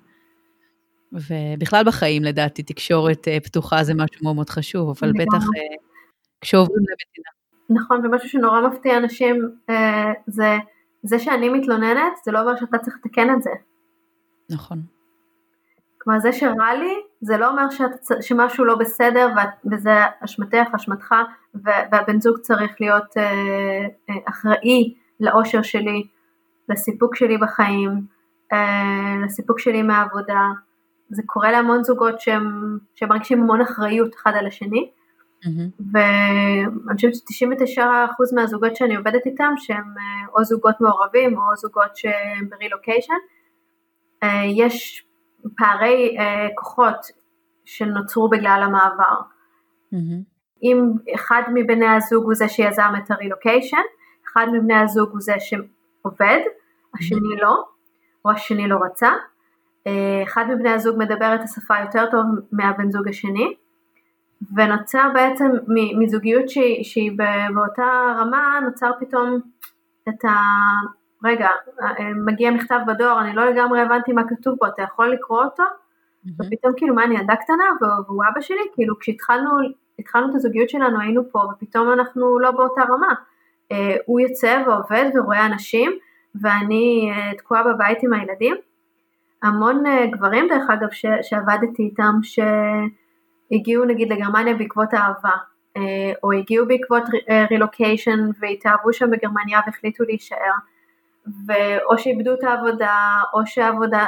[1.13, 5.75] ובכלל בחיים לדעתי תקשורת אה, פתוחה זה משהו מאוד מאוד חשוב, אבל בטח אה,
[6.41, 7.31] כשעוברים למדינה.
[7.69, 10.57] נכון, ומשהו שנורא מפתיע אנשים אה, זה
[11.03, 13.49] זה שאני מתלוננת, זה לא אומר שאתה צריך לתקן את זה.
[14.49, 14.81] נכון.
[15.97, 19.27] כלומר זה שרע לי, זה לא אומר שאת, שמשהו לא בסדר
[19.71, 19.91] וזה
[20.25, 21.15] אשמתך, אשמתך,
[21.55, 23.13] והבן זוג צריך להיות
[24.29, 26.07] אחראי לאושר שלי,
[26.69, 28.05] לסיפוק שלי בחיים,
[29.25, 30.41] לסיפוק שלי מהעבודה.
[31.11, 34.91] זה קורה להמון זוגות שהם, שהם מרגישים המון אחריות אחד על השני,
[35.45, 35.83] mm-hmm.
[35.93, 42.49] ואני חושבת ש-99% מהזוגות שאני עובדת איתם שהם אה, או זוגות מעורבים או זוגות שהם
[42.49, 43.13] ברילוקיישן,
[44.23, 45.05] אה, יש
[45.57, 47.05] פערי אה, כוחות
[47.65, 49.21] שנוצרו בגלל המעבר.
[49.93, 50.31] Mm-hmm.
[50.63, 53.77] אם אחד מבני הזוג הוא זה שיזם את הרילוקיישן,
[54.31, 56.39] אחד מבני הזוג הוא זה שעובד,
[56.99, 57.41] השני mm-hmm.
[57.41, 57.63] לא,
[58.25, 59.11] או השני לא רצה,
[60.23, 63.53] אחד מבני הזוג מדבר את השפה יותר טוב מהבן זוג השני,
[64.55, 65.49] ונוצר בעצם
[65.99, 67.11] מזוגיות שהיא, שהיא
[67.53, 69.39] באותה רמה, נוצר פתאום
[70.09, 70.29] את ה...
[71.23, 71.47] רגע,
[71.81, 75.63] אה, מגיע מכתב בדואר, אני לא לגמרי הבנתי מה כתוב בו, אתה יכול לקרוא אותו?
[76.25, 79.49] ופתאום כאילו מה אני ילדה קטנה והוא אבא שלי, כאילו כשהתחלנו
[79.99, 83.13] התחלנו את הזוגיות שלנו היינו פה ופתאום אנחנו לא באותה רמה.
[83.71, 85.91] אה, הוא יוצא ועובד ורואה אנשים
[86.41, 88.55] ואני אה, תקועה בבית עם הילדים.
[89.43, 95.35] המון אה, גברים דרך אגב ש, שעבדתי איתם שהגיעו נגיד לגרמניה בעקבות אהבה
[96.23, 97.03] או הגיעו בעקבות
[97.51, 100.51] רילוקיישן והתאהבו שם בגרמניה והחליטו להישאר.
[101.47, 104.05] ואו שאיבדו את העבודה או שעבודה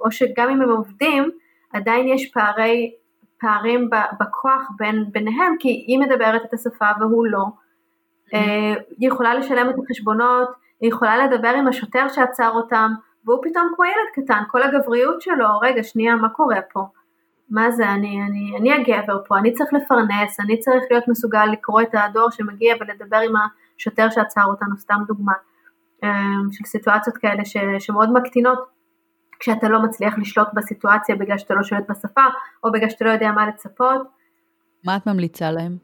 [0.00, 1.30] או שגם אם הם עובדים
[1.72, 2.94] עדיין יש פערי
[3.40, 7.44] פערים בכוח בין, ביניהם, כי היא מדברת את השפה והוא לא.
[7.44, 8.36] Mm-hmm.
[8.98, 10.48] היא יכולה לשלם את החשבונות,
[10.80, 12.90] היא יכולה לדבר עם השוטר שעצר אותם,
[13.26, 16.86] והוא פתאום כמו ילד קטן, כל הגבריות שלו, רגע שנייה מה קורה פה?
[17.50, 21.82] מה זה, אני, אני, אני הגבר פה, אני צריך לפרנס, אני צריך להיות מסוגל לקרוא
[21.82, 23.32] את הדור שמגיע ולדבר עם
[23.76, 25.32] השוטר שעצר אותנו, סתם דוגמה,
[26.04, 26.10] אה,
[26.52, 28.58] של סיטואציות כאלה ש, שמאוד מקטינות
[29.38, 32.24] כשאתה לא מצליח לשלוט בסיטואציה בגלל שאתה לא שולט בשפה,
[32.64, 34.02] או בגלל שאתה לא יודע מה לצפות.
[34.84, 35.76] מה את ממליצה להם?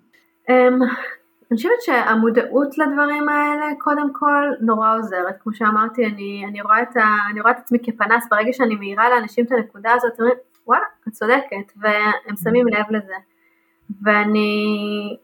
[1.53, 6.97] אני חושבת שהמודעות לדברים האלה קודם כל נורא עוזרת, כמו שאמרתי אני, אני, רואה את
[6.97, 8.29] ה, אני רואה את עצמי כפנס.
[8.31, 10.37] ברגע שאני מאירה לאנשים את הנקודה הזאת, אומרים
[10.67, 13.15] וואלה את צודקת והם שמים לב לזה.
[14.03, 15.17] ואני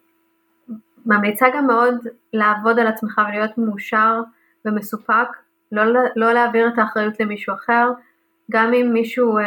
[1.07, 1.95] ממליצה גם מאוד
[2.33, 4.21] לעבוד על עצמך ולהיות מאושר
[4.65, 5.29] ומסופק,
[5.73, 5.83] לא,
[6.17, 7.91] לא להעביר את האחריות למישהו אחר,
[8.51, 9.45] גם אם מישהו אה,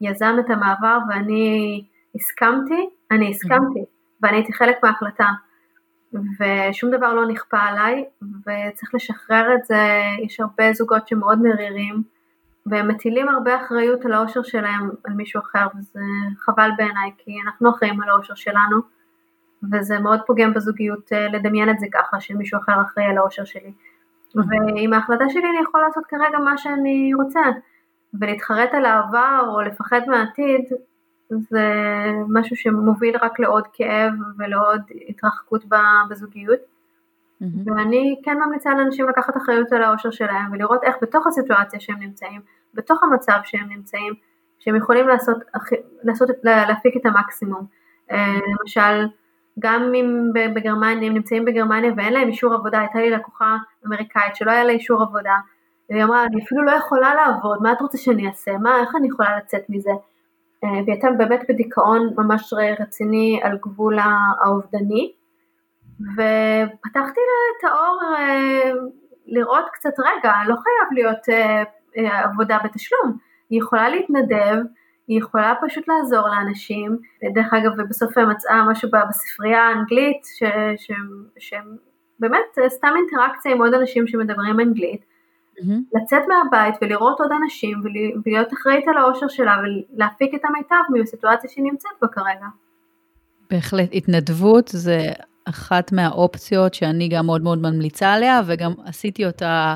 [0.00, 3.84] יזם את המעבר ואני הסכמתי, אני הסכמתי
[4.22, 5.26] ואני הייתי חלק מההחלטה
[6.12, 12.02] ושום דבר לא נכפה עליי וצריך לשחרר את זה, יש הרבה זוגות שמאוד מרירים
[12.66, 16.00] והם מטילים הרבה אחריות על האושר שלהם על מישהו אחר וזה
[16.38, 18.76] חבל בעיניי כי אנחנו אחראים על האושר שלנו
[19.72, 23.72] וזה מאוד פוגם בזוגיות אה, לדמיין את זה ככה שמישהו אחר אחראי על האושר שלי.
[24.34, 27.40] ועם ההחלטה שלי אני יכול לעשות כרגע מה שאני רוצה
[28.20, 30.64] ולהתחרט על העבר או לפחד מהעתיד
[31.38, 31.64] זה
[32.28, 35.64] משהו שמוביל רק לעוד כאב ולעוד התרחקות
[36.10, 36.60] בזוגיות.
[36.60, 37.46] Mm-hmm.
[37.66, 42.40] ואני כן ממליצה לאנשים לקחת אחריות על האושר שלהם ולראות איך בתוך הסיטואציה שהם נמצאים,
[42.74, 44.14] בתוך המצב שהם נמצאים,
[44.58, 45.36] שהם יכולים לעשות,
[46.02, 47.66] לעשות להפיק את המקסימום.
[48.10, 49.06] אה, למשל,
[49.58, 53.56] גם אם בגרמניה, הם נמצאים בגרמניה ואין להם אישור עבודה, הייתה לי לקוחה
[53.86, 55.34] אמריקאית שלא היה לה אישור עבודה,
[55.90, 58.52] והיא אמרה, אני אפילו לא יכולה לעבוד, מה את רוצה שאני אעשה?
[58.58, 59.90] מה, איך אני יכולה לצאת מזה?
[60.64, 63.98] אה, והיא הייתה באמת בדיכאון ממש רציני על גבול
[64.44, 65.12] האובדני,
[66.00, 68.70] ופתחתי לה את האור אה,
[69.26, 73.16] לראות קצת, רגע, לא חייב להיות אה, עבודה בתשלום,
[73.50, 74.56] היא יכולה להתנדב,
[75.08, 76.96] היא יכולה פשוט לעזור לאנשים,
[77.34, 80.22] דרך אגב, ובסוף מצאה משהו בספרייה האנגלית,
[81.38, 81.76] שהם
[82.18, 85.04] באמת סתם אינטראקציה עם עוד אנשים שמדברים אנגלית,
[85.60, 85.98] mm-hmm.
[86.02, 91.64] לצאת מהבית ולראות עוד אנשים ולהיות אחראית על האושר שלה ולהפיק את המיטב מהסיטואציה שהיא
[91.64, 92.46] נמצאת בה כרגע.
[93.50, 94.98] בהחלט, התנדבות זה
[95.48, 99.74] אחת מהאופציות שאני גם מאוד מאוד ממליצה עליה וגם עשיתי אותה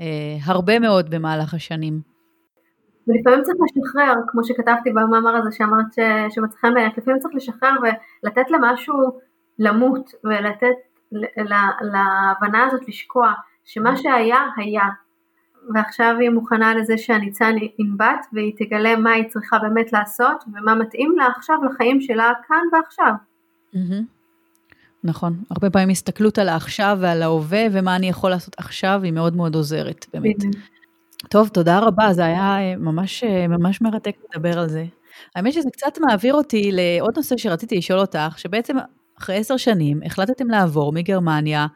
[0.00, 2.00] אה, הרבה מאוד במהלך השנים.
[3.08, 5.86] ולפעמים צריך לשחרר, כמו שכתבתי במאמר הזה שאמרת
[6.30, 8.94] שמצא חן בעיניך, לפעמים צריך לשחרר ולתת למשהו
[9.58, 10.76] למות ולתת
[11.80, 13.32] להבנה הזאת לשקוע,
[13.64, 14.82] שמה שהיה היה,
[15.74, 21.14] ועכשיו היא מוכנה לזה שהניצן ינבט והיא תגלה מה היא צריכה באמת לעשות ומה מתאים
[21.18, 23.12] לה עכשיו לחיים שלה כאן ועכשיו.
[25.04, 29.36] נכון, הרבה פעמים הסתכלות על העכשיו ועל ההווה ומה אני יכול לעשות עכשיו היא מאוד
[29.36, 30.36] מאוד עוזרת באמת.
[31.28, 34.84] טוב, תודה רבה, זה היה אה, ממש, אה, ממש מרתק לדבר על זה.
[35.36, 38.76] האמת שזה קצת מעביר אותי לעוד נושא שרציתי לשאול אותך, שבעצם
[39.18, 41.66] אחרי עשר שנים החלטתם לעבור מגרמניה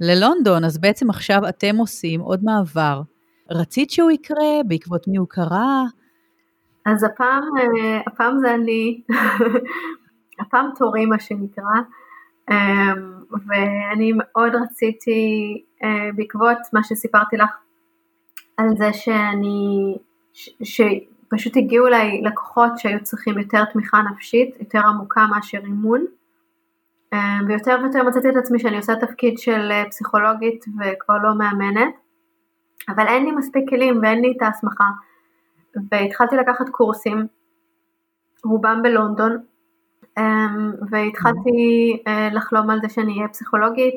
[0.00, 3.02] ללונדון, אז בעצם עכשיו אתם עושים עוד מעבר
[3.50, 4.62] רצית שהוא יקרה?
[4.66, 5.84] בעקבות מי הוא קרה?
[6.86, 9.02] אז הפעם, אה, הפעם זה אני,
[10.40, 11.80] הפעם תורי מה שנקרא,
[12.50, 13.12] אמ,
[13.46, 15.20] ואני מאוד רציתי,
[15.84, 17.50] אה, בעקבות מה שסיפרתי לך,
[18.56, 19.96] על זה שאני,
[20.62, 26.04] שפשוט הגיעו אליי לקוחות שהיו צריכים יותר תמיכה נפשית, יותר עמוקה מאשר אימון,
[27.12, 27.18] אמ,
[27.48, 31.94] ויותר ויותר מצאתי את עצמי שאני עושה תפקיד של אה, פסיכולוגית וכבר לא מאמנת,
[32.88, 34.84] אבל אין לי מספיק כלים ואין לי את ההסמכה.
[35.90, 37.26] והתחלתי לקחת קורסים,
[38.44, 39.38] רובם בלונדון,
[40.18, 43.94] אמ, והתחלתי אה, לחלום על זה שאני אהיה פסיכולוגית,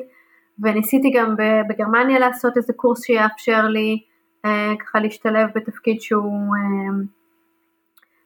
[0.62, 1.34] וניסיתי גם
[1.68, 4.02] בגרמניה לעשות איזה קורס שיאפשר לי
[4.44, 7.04] אה, ככה להשתלב בתפקיד שהוא אמ,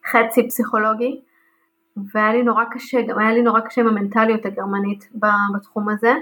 [0.06, 1.20] חצי פסיכולוגי,
[1.96, 5.10] והיה לי נורא קשה, גם היה לי נורא קשה עם המנטליות הגרמנית
[5.54, 6.14] בתחום הזה.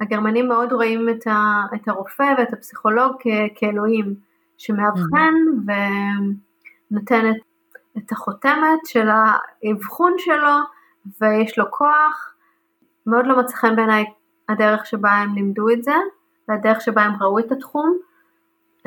[0.00, 4.14] הגרמנים מאוד רואים את, ה, את הרופא ואת הפסיכולוג כ, כאלוהים
[4.58, 5.34] שמאבחן
[6.90, 7.36] ונותן את,
[7.98, 10.56] את החותמת של האבחון שלו
[11.20, 12.34] ויש לו כוח.
[13.06, 14.04] מאוד לא מצא חן בעיניי
[14.48, 15.94] הדרך שבה הם לימדו את זה
[16.48, 17.98] והדרך שבה הם ראו את התחום.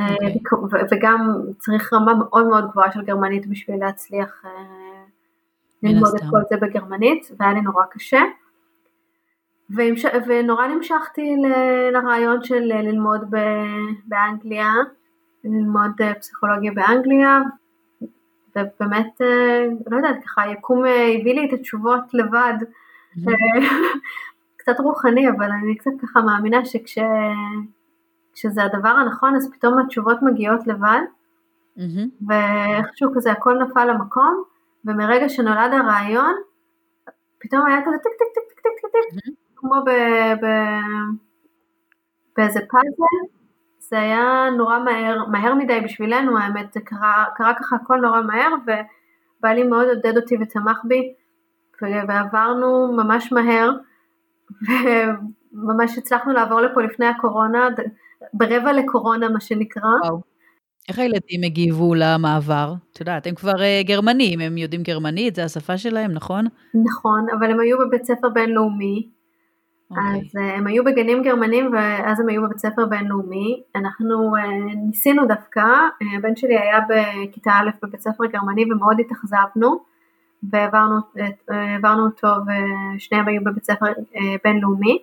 [0.02, 0.04] Okay.
[0.52, 0.82] אוקיי.
[0.92, 4.44] וגם צריך רמה מאוד מאוד גבוהה של גרמנית בשביל להצליח
[5.84, 8.22] ללמוד את כל זה בגרמנית והיה לי נורא קשה.
[9.70, 13.22] ונורא נמשכתי ל- לרעיון של ללמוד
[14.06, 14.74] באנגליה,
[15.44, 17.40] ללמוד אה, פסיכולוגיה באנגליה,
[18.56, 23.32] ובאמת, אה, לא יודעת, ככה היקום אה, הביא לי את התשובות לבד, mm-hmm.
[24.58, 31.02] קצת רוחני, אבל אני קצת ככה מאמינה שכשזה הדבר הנכון, אז פתאום התשובות מגיעות לבד,
[31.78, 32.26] mm-hmm.
[32.28, 34.44] ואיכשהו כזה הכל נפל למקום,
[34.86, 36.36] ומרגע שנולד הרעיון,
[37.40, 39.47] פתאום היה כזה טיק טיק טיק טיק טיק טיק, mm-hmm.
[39.58, 39.90] כמו ב,
[40.46, 40.48] ב,
[42.38, 43.38] באיזה פאזל,
[43.80, 48.50] זה היה נורא מהר, מהר מדי בשבילנו האמת, זה קרה, קרה ככה הכל נורא מהר
[48.64, 51.14] ובעלי מאוד עודד אותי ותמך בי
[51.82, 53.72] ועברנו ממש מהר
[55.54, 57.68] וממש הצלחנו לעבור לפה לפני הקורונה,
[58.34, 59.82] ברבע לקורונה מה שנקרא.
[60.04, 60.22] וואו.
[60.90, 62.74] איך הילדים הגיבו למעבר?
[62.92, 66.46] את יודעת, הם כבר uh, גרמנים, הם יודעים גרמנית, זה השפה שלהם, נכון?
[66.86, 69.10] נכון, אבל הם היו בבית ספר בינלאומי,
[69.92, 69.96] Okay.
[69.98, 70.20] אוקיי.
[70.20, 73.62] אז uh, הם היו בגנים גרמנים ואז הם היו בבית ספר בינלאומי.
[73.76, 74.40] אנחנו uh,
[74.88, 79.80] ניסינו דווקא, uh, הבן שלי היה בכיתה א' בבית ספר גרמני ומאוד התאכזבנו
[80.44, 82.28] והעברנו אותו
[82.98, 83.86] ושניהם היו בבית ספר
[84.44, 84.98] בינלאומי.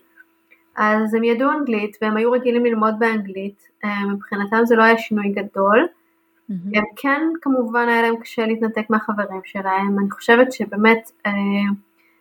[0.76, 3.68] אז הם ידעו אנגלית והם היו רגילים ללמוד באנגלית,
[4.12, 5.86] מבחינתם זה לא היה שינוי גדול.
[6.50, 6.54] Mm-hmm.
[6.74, 11.10] הם כן כמובן היה להם קשה להתנתק מהחברים שלהם, אני חושבת שבאמת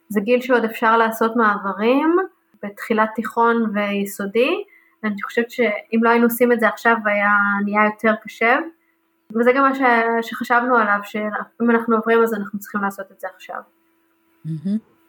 [0.09, 2.18] זה גיל שעוד אפשר לעשות מעברים.
[2.64, 4.64] בתחילת תיכון ויסודי,
[5.03, 7.32] ואני חושבת שאם לא היינו עושים את זה עכשיו היה
[7.66, 8.57] נהיה יותר קשה,
[9.36, 9.82] וזה גם מה ש...
[10.30, 13.61] שחשבנו עליו, שאם אנחנו עוברים אז אנחנו צריכים לעשות את זה עכשיו.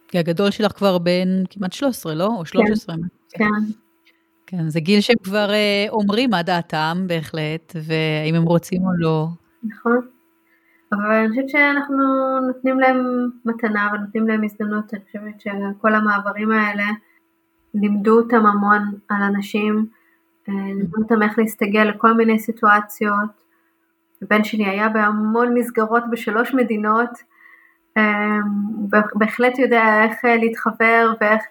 [0.07, 2.27] כי הגדול שלך כבר בן כמעט 13, לא?
[2.37, 2.95] או 13?
[2.95, 3.43] כן.
[3.45, 3.45] כן.
[4.47, 9.27] כן, זה גיל שהם כבר אה, אומרים מה דעתם בהחלט, ואם הם רוצים או לא.
[9.63, 10.07] נכון.
[10.93, 12.03] אבל אני חושבת שאנחנו
[12.47, 16.83] נותנים להם מתנה ונותנים להם הזדמנות, אני חושבת שכל המעברים האלה
[17.81, 19.85] לימדו אותם המון על אנשים,
[20.49, 23.45] אה, לימדו אותם איך להסתגל לכל מיני סיטואציות.
[24.21, 27.09] הבן שלי היה בהמון מסגרות בשלוש מדינות,
[27.97, 28.39] אה,
[29.13, 31.43] בהחלט יודע איך אה, להתחבר ואיך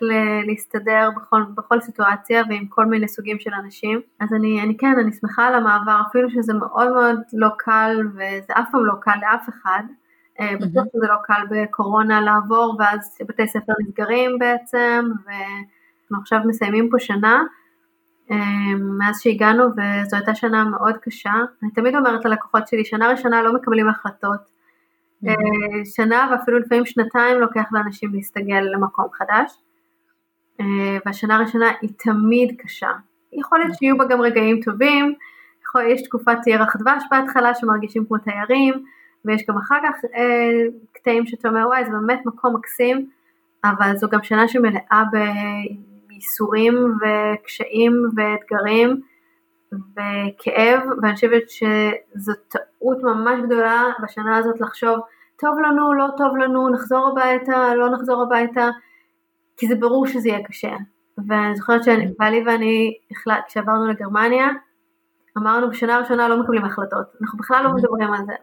[0.47, 4.01] להסתדר בכל, בכל סיטואציה ועם כל מיני סוגים של אנשים.
[4.21, 8.53] אז אני, אני כן, אני שמחה על המעבר, אפילו שזה מאוד מאוד לא קל וזה
[8.53, 9.83] אף פעם לא קל לאף אחד.
[10.41, 15.11] בטוח שזה לא קל בקורונה לעבור ואז בתי ספר נסגרים בעצם.
[16.11, 17.43] אנחנו עכשיו מסיימים פה שנה
[18.31, 21.33] אמ, מאז שהגענו וזו הייתה שנה מאוד קשה.
[21.63, 24.41] אני תמיד אומרת ללקוחות שלי, שנה ראשונה לא מקבלים החלטות.
[24.41, 25.29] Mm-hmm.
[25.29, 29.53] אה, שנה ואפילו לפעמים שנתיים לוקח לאנשים להסתגל למקום חדש.
[30.61, 32.91] אה, והשנה הראשונה היא תמיד קשה.
[33.33, 35.15] יכול להיות שיהיו בה גם רגעים טובים,
[35.65, 38.75] יכול, יש תקופת ירח דבש בהתחלה שמרגישים כמו תיירים,
[39.25, 43.11] ויש גם אחר כך אה, קטעים שאתה אומר וואי זה באמת מקום מקסים,
[43.65, 45.17] אבל זו גם שנה שמלאה ב...
[46.15, 49.01] ייסורים וקשיים ואתגרים
[49.73, 54.99] וכאב ואני חושבת שזו טעות ממש גדולה בשנה הזאת לחשוב
[55.37, 58.69] טוב לנו, לא טוב לנו, נחזור הביתה, לא נחזור הביתה
[59.57, 60.77] כי זה ברור שזה יהיה קשה.
[61.29, 62.95] ואני זוכרת שבעלי ואני
[63.47, 64.49] כשעברנו לגרמניה
[65.39, 68.35] אמרנו בשנה הראשונה לא מקבלים החלטות, אנחנו בכלל לא מדברים על זה.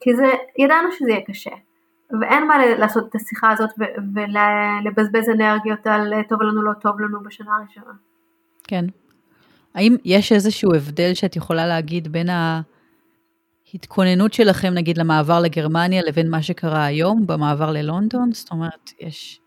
[0.00, 0.26] כי זה,
[0.58, 1.50] ידענו שזה יהיה קשה
[2.20, 3.70] ואין מה לעשות את השיחה הזאת
[4.14, 7.92] ולבזבז אנרגיות על אה, טוב לנו לא טוב לנו בשנה הראשונה.
[8.64, 8.84] כן.
[9.74, 12.26] האם יש איזשהו הבדל שאת יכולה להגיד בין
[13.72, 18.32] ההתכוננות שלכם נגיד למעבר לגרמניה לבין מה שקרה היום במעבר ללונדון?
[18.32, 19.40] זאת אומרת, יש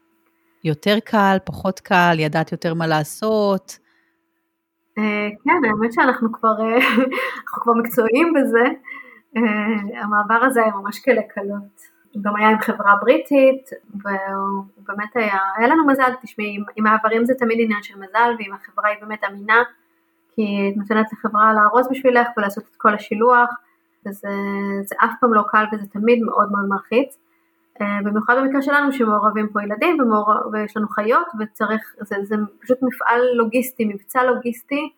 [0.64, 3.78] יותר קל, פחות קל, ידעת יותר מה לעשות?
[4.98, 6.76] אה, כן, האמת שאנחנו כבר, אה,
[7.44, 8.64] אנחנו כבר מקצועיים בזה.
[10.02, 11.95] המעבר הזה היה ממש כאלה קלות.
[12.22, 17.34] גם היה עם חברה בריטית, והוא באמת היה, היה לנו מזל, תשמעי, עם מעברים זה
[17.34, 19.64] תמיד עניין של מזל, ואם החברה היא באמת אמינה,
[20.36, 23.50] כי את נותנת לחברה לארוז בשבילך ולעשות את כל השילוח,
[24.06, 27.18] וזה אף פעם לא קל וזה תמיד מאוד מאוד מלחיץ.
[27.82, 32.78] אה, במיוחד במקרה שלנו שמעורבים פה ילדים ומעורב, ויש לנו חיות וצריך, זה, זה פשוט
[32.82, 34.90] מפעל לוגיסטי, מבצע לוגיסטי,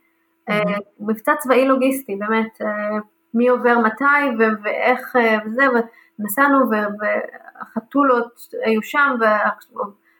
[0.49, 0.53] mm-hmm.
[0.99, 2.97] מבצע צבאי לוגיסטי, באמת, אה,
[3.34, 5.15] מי עובר מתי ואיך
[5.45, 5.65] וזה,
[6.20, 9.15] נסענו והחתולות היו שם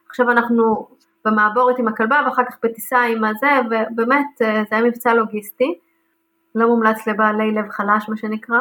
[0.08, 0.88] ועכשיו אנחנו
[1.26, 5.74] במעבורת עם הכלבה ואחר כך בטיסה עם הזה ובאמת אה, זה היה מבצע לוגיסטי,
[6.56, 8.60] לא מומלץ לבעלי לב חלש מה שנקרא.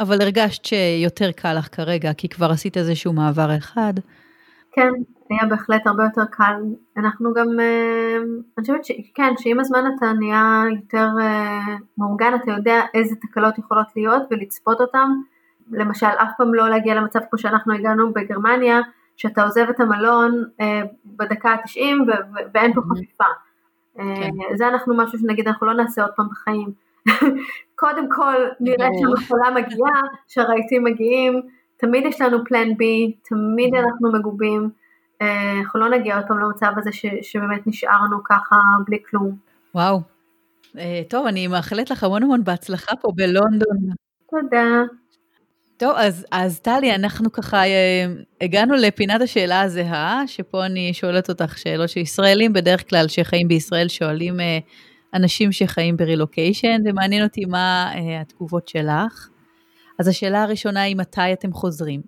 [0.00, 3.92] אבל הרגשת שיותר קל לך כרגע, כי כבר עשית איזשהו מעבר אחד.
[4.72, 4.90] כן,
[5.30, 6.62] היה בהחלט הרבה יותר קל.
[6.96, 8.16] אנחנו גם, אה,
[8.58, 13.86] אני חושבת שכן, שעם הזמן אתה נהיה יותר אה, מאורגן, אתה יודע איזה תקלות יכולות
[13.96, 15.08] להיות ולצפות אותן.
[15.72, 18.80] למשל, אף פעם לא להגיע למצב כמו שאנחנו הגענו בגרמניה,
[19.16, 22.12] שאתה עוזב את המלון אה, בדקה ה-90
[22.54, 23.24] ואין פה חפיפה.
[23.94, 24.30] כן.
[24.54, 26.72] זה אנחנו משהו שנגיד אנחנו לא נעשה עוד פעם בחיים.
[27.80, 31.42] קודם כל נראה שהמחולה מגיעה, שהרהיטים מגיעים,
[31.76, 34.70] תמיד יש לנו פלן בי, תמיד אנחנו מגובים,
[35.22, 38.56] אה, אנחנו לא נגיע עוד פעם למצב הזה ש, שבאמת נשארנו ככה
[38.86, 39.36] בלי כלום.
[39.74, 40.00] וואו.
[40.78, 43.76] אה, טוב, אני מאחלת לך המון המון בהצלחה פה בלונדון.
[44.30, 44.82] תודה.
[45.76, 48.06] טוב, אז, אז טלי, אנחנו ככה אה,
[48.40, 53.88] הגענו לפינת השאלה הזהה, שפה אני שואלת אותך שאלות של ישראלים, בדרך כלל שחיים בישראל
[53.88, 54.34] שואלים
[55.14, 59.28] אנשים שחיים ברילוקיישן, ומעניין אותי מה התגובות שלך.
[59.98, 62.00] אז השאלה הראשונה היא מתי אתם חוזרים?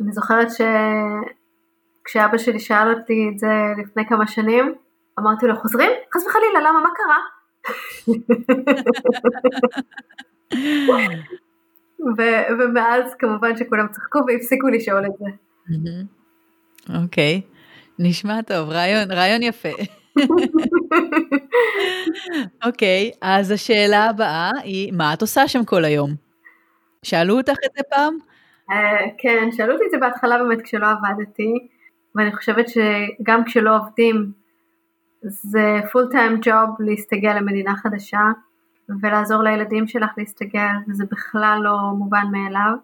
[0.00, 3.48] אני זוכרת שכשאבא שלי שאל אותי את זה
[3.82, 4.74] לפני כמה שנים,
[5.18, 5.90] אמרתי לו, חוזרים?
[6.14, 6.80] חס וחלילה, למה?
[6.80, 7.18] מה קרה?
[12.18, 15.24] ו- ומאז כמובן שכולם צחקו והפסיקו לשאול את זה.
[17.02, 17.52] אוקיי, okay.
[17.98, 19.68] נשמע טוב, רעיון, רעיון יפה.
[22.66, 26.10] אוקיי, okay, אז השאלה הבאה היא, מה את עושה שם כל היום?
[27.02, 28.16] שאלו אותך את זה פעם?
[28.70, 28.74] Uh,
[29.18, 31.68] כן, שאלו אותי את זה בהתחלה באמת כשלא עבדתי,
[32.14, 34.32] ואני חושבת שגם כשלא עובדים
[35.22, 38.20] זה פול טיים ג'וב להסתגל למדינה חדשה
[39.02, 42.74] ולעזור לילדים שלך להסתגל, וזה בכלל לא מובן מאליו.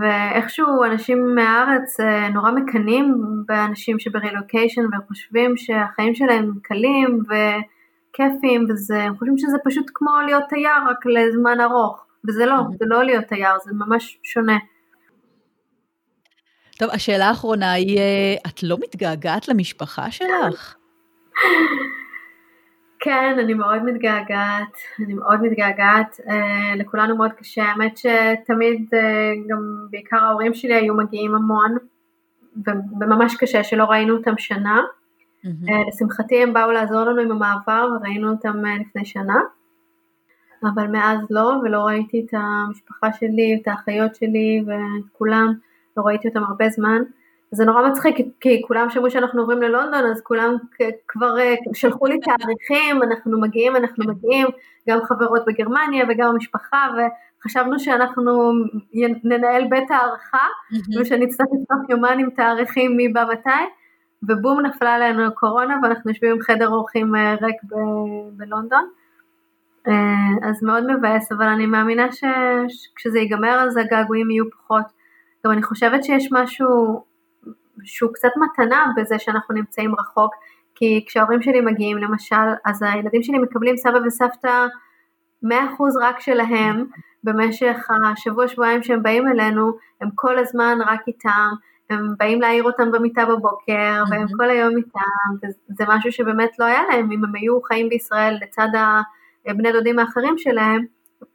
[0.00, 3.14] ואיכשהו אנשים מהארץ אה, נורא מקנאים
[3.46, 10.88] באנשים שברילוקיישן וחושבים שהחיים שלהם קלים וכיפים וזה, הם חושבים שזה פשוט כמו להיות תייר
[10.90, 12.06] רק לזמן ארוך.
[12.28, 14.58] וזה לא, זה לא להיות תייר, זה ממש שונה.
[16.78, 20.74] טוב, השאלה האחרונה היא, אה, את לא מתגעגעת למשפחה שלך?
[23.00, 29.86] כן, אני מאוד מתגעגעת, אני מאוד מתגעגעת, אה, לכולנו מאוד קשה, האמת שתמיד אה, גם
[29.90, 31.76] בעיקר ההורים שלי היו מגיעים המון,
[33.00, 34.80] וממש קשה שלא ראינו אותם שנה.
[35.44, 35.48] Mm-hmm.
[35.70, 39.38] אה, לשמחתי הם באו לעזור לנו עם המעבר וראינו אותם אה, לפני שנה.
[40.62, 45.52] אבל מאז לא, ולא ראיתי את המשפחה שלי, את האחיות שלי ואת כולם,
[45.96, 47.02] לא ראיתי אותם הרבה זמן.
[47.52, 50.54] זה נורא מצחיק, כי כולם שמעו שאנחנו עוברים ללונדון, אז כולם
[51.08, 54.46] כבר אה, שלחו לי תאריכים, אנחנו מגיעים, אנחנו מגיעים,
[54.88, 58.52] גם חברות בגרמניה וגם המשפחה, וחשבנו שאנחנו
[59.24, 60.46] ננהל בית הערכה,
[61.24, 63.50] אצטרך לפתוח יומן עם תאריכים מי בא מתי,
[64.22, 68.88] ובום נפלה עלינו הקורונה, ואנחנו יושבים עם חדר אורחים אה, ריק ב- בלונדון.
[69.88, 74.84] אה, אז מאוד מבאס, אבל אני מאמינה שכשזה ייגמר אז הגעגועים יהיו פחות.
[75.46, 77.02] גם אני חושבת שיש משהו
[77.84, 80.34] שהוא קצת מתנה בזה שאנחנו נמצאים רחוק,
[80.74, 84.66] כי כשההורים שלי מגיעים למשל, אז הילדים שלי מקבלים סבא וסבתא
[85.44, 85.48] 100%
[86.02, 86.84] רק שלהם,
[87.24, 91.48] במשך השבוע שבועיים שהם באים אלינו, הם כל הזמן רק איתם,
[91.90, 96.82] הם באים להעיר אותם במיטה בבוקר, והם כל היום איתם, וזה משהו שבאמת לא היה
[96.90, 97.10] להם.
[97.12, 99.00] אם הם היו חיים בישראל לצד ה...
[99.48, 100.84] בני דודים האחרים שלהם,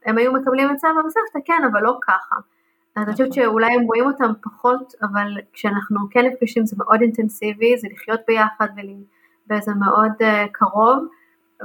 [0.04, 2.36] הם היו מקבלים את סבא וסבתא, כן, אבל לא ככה.
[2.96, 3.32] אז אני חושבת.
[3.32, 8.66] שאולי הם רואים אותם פחות, אבל כשאנחנו כן נפגשים זה מאוד אינטנסיבי, זה לחיות ביחד
[9.50, 11.06] וזה מאוד uh, קרוב,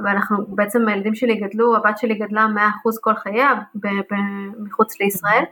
[0.04, 2.58] ואנחנו בעצם הילדים שלי גדלו, הבת שלי גדלה 100%
[3.00, 3.54] כל חייה
[4.58, 5.44] מחוץ לישראל,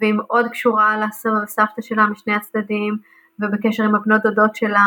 [0.00, 2.96] והיא מאוד קשורה לסבא וסבתא שלה משני הצדדים,
[3.40, 4.86] ובקשר עם הבנות דודות שלה,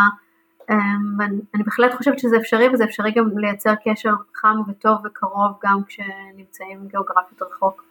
[0.69, 1.21] אמ,
[1.55, 6.87] אני בהחלט חושבת שזה אפשרי וזה אפשרי גם לייצר קשר חם וטוב וקרוב גם כשנמצאים
[6.87, 7.88] גיאוגרפית רחוק.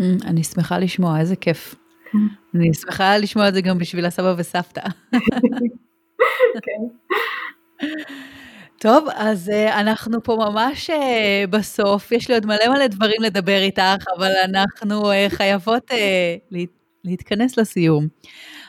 [0.00, 1.74] אמ, אני שמחה לשמוע, איזה כיף.
[2.54, 4.82] אני שמחה לשמוע את זה גם בשביל הסבא וסבתא.
[8.80, 13.58] טוב, אז uh, אנחנו פה ממש uh, בסוף, יש לי עוד מלא מלא דברים לדבר
[13.58, 15.90] איתך, אבל אנחנו uh, חייבות
[16.50, 16.68] להת,
[17.04, 18.08] להתכנס לסיום.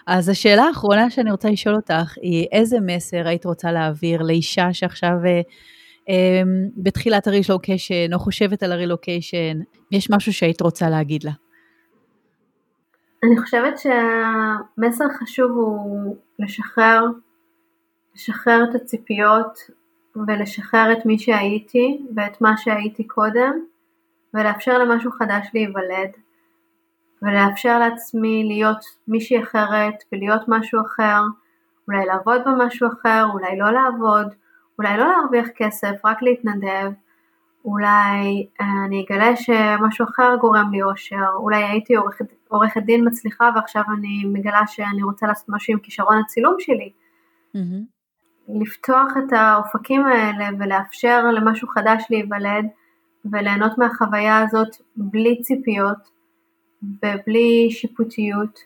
[0.08, 5.12] אז השאלה האחרונה שאני רוצה לשאול אותך היא, איזה מסר היית רוצה להעביר לאישה שעכשיו
[5.26, 5.42] אה, אה,
[6.78, 9.60] בתחילת הרילוקיישן או חושבת על הרילוקיישן,
[9.92, 11.32] יש משהו שהיית רוצה להגיד לה?
[13.24, 17.06] אני חושבת שהמסר החשוב הוא לשחרר,
[18.16, 19.60] לשחרר את הציפיות
[20.28, 23.60] ולשחרר את מי שהייתי ואת מה שהייתי קודם
[24.34, 26.10] ולאפשר למשהו חדש להיוולד.
[27.22, 31.22] ולאפשר לעצמי להיות מישהי אחרת ולהיות משהו אחר,
[31.88, 34.28] אולי לעבוד במשהו אחר, אולי לא לעבוד,
[34.80, 36.92] אולי לא להרוויח כסף, רק להתנדב,
[37.66, 43.84] אולי אני אגלה שמשהו אחר גורם לי אושר, אולי הייתי עורכת, עורכת דין מצליחה ועכשיו
[43.98, 46.92] אני מגלה שאני רוצה לעשות משהו עם כישרון הצילום שלי.
[47.56, 48.00] Mm-hmm.
[48.48, 52.66] לפתוח את האופקים האלה ולאפשר למשהו חדש להיוולד
[53.32, 56.10] וליהנות מהחוויה הזאת בלי ציפיות
[56.84, 58.60] ובלי שיפוטיות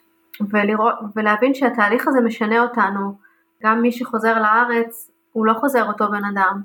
[0.50, 3.18] ולראות, ולהבין שהתהליך הזה משנה אותנו,
[3.64, 6.62] גם מי שחוזר לארץ הוא לא חוזר אותו בן אדם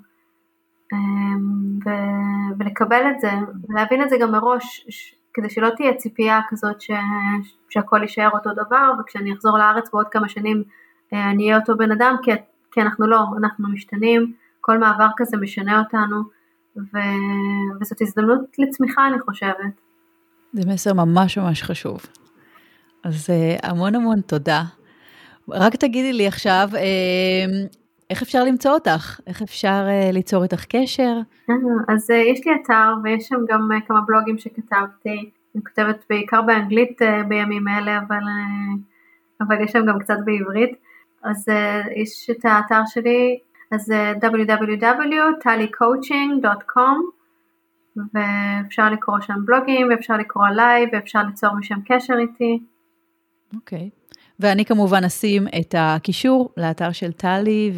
[0.92, 1.90] אמ, ו,
[2.58, 3.30] ולקבל את זה
[3.68, 4.86] ולהבין את זה גם מראש
[5.34, 6.90] כדי שלא תהיה ציפייה כזאת ש,
[7.68, 10.62] שהכל יישאר אותו דבר וכשאני אחזור לארץ בעוד כמה שנים
[11.12, 12.30] אה, אני אהיה אותו בן אדם כי,
[12.72, 16.22] כי אנחנו לא, אנחנו משתנים, כל מעבר כזה משנה אותנו
[16.76, 16.98] ו,
[17.80, 19.80] וזאת הזדמנות לצמיחה אני חושבת.
[20.52, 22.06] זה מסר ממש ממש חשוב.
[23.04, 24.62] אז אה, המון המון תודה.
[25.48, 27.66] רק תגידי לי עכשיו, אה,
[28.10, 29.20] איך אפשר למצוא אותך?
[29.26, 31.16] איך אפשר uh, ליצור איתך קשר?
[31.88, 35.30] אז uh, יש לי אתר ויש שם גם uh, כמה בלוגים שכתבתי.
[35.54, 38.78] אני כותבת בעיקר באנגלית uh, בימים אלה, אבל, uh,
[39.40, 40.70] אבל יש שם גם קצת בעברית.
[41.22, 41.52] אז uh,
[41.96, 43.38] יש את האתר שלי,
[43.70, 43.94] אז uh,
[44.24, 47.18] www.talicoaching.com
[48.14, 52.60] ואפשר לקרוא שם בלוגים ואפשר לקרוא עליי ואפשר ליצור משם קשר איתי.
[53.54, 53.90] אוקיי.
[53.92, 53.97] Okay.
[54.40, 57.72] ואני כמובן אשים את הקישור לאתר של טלי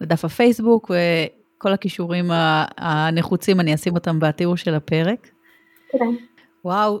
[0.00, 2.30] ולדף הפייסבוק, וכל הכישורים
[2.78, 5.28] הנחוצים, אני אשים אותם בתיאור של הפרק.
[5.92, 6.04] תודה.
[6.64, 7.00] וואו,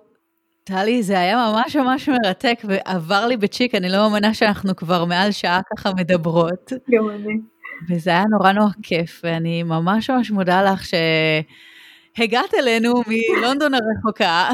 [0.64, 5.30] טלי, זה היה ממש ממש מרתק, ועבר לי בצ'יק, אני לא מאמינה שאנחנו כבר מעל
[5.30, 6.72] שעה ככה מדברות.
[6.90, 7.34] גם אני.
[7.88, 10.82] וזה היה נורא נורא כיף, ואני ממש ממש מודה לך
[12.16, 14.48] שהגעת אלינו מלונדון הרחוקה.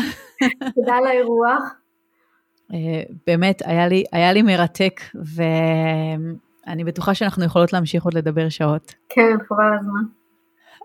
[0.74, 1.83] תודה על האירוח.
[2.72, 8.94] אה, באמת, היה לי, היה לי מרתק, ואני בטוחה שאנחנו יכולות להמשיך עוד לדבר שעות.
[9.08, 10.02] כן, חבל הזמן.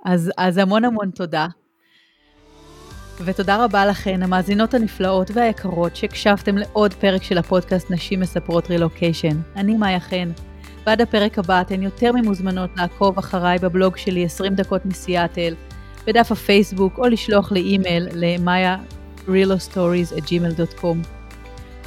[0.06, 1.48] אז, אז המון המון תודה.
[3.26, 9.38] ותודה רבה לכן, המאזינות הנפלאות והיקרות, שהקשבתם לעוד פרק של הפודקאסט נשים מספרות רילוקיישן.
[9.56, 10.32] אני מאיה חן.
[10.86, 15.54] ועד הפרק הבא אתן יותר ממוזמנות לעקוב אחריי בבלוג שלי 20 דקות מסיאטל,
[16.08, 18.78] בדף הפייסבוק, או לשלוח לי אימייל ל
[19.28, 21.19] mayarealstories@gmail.com.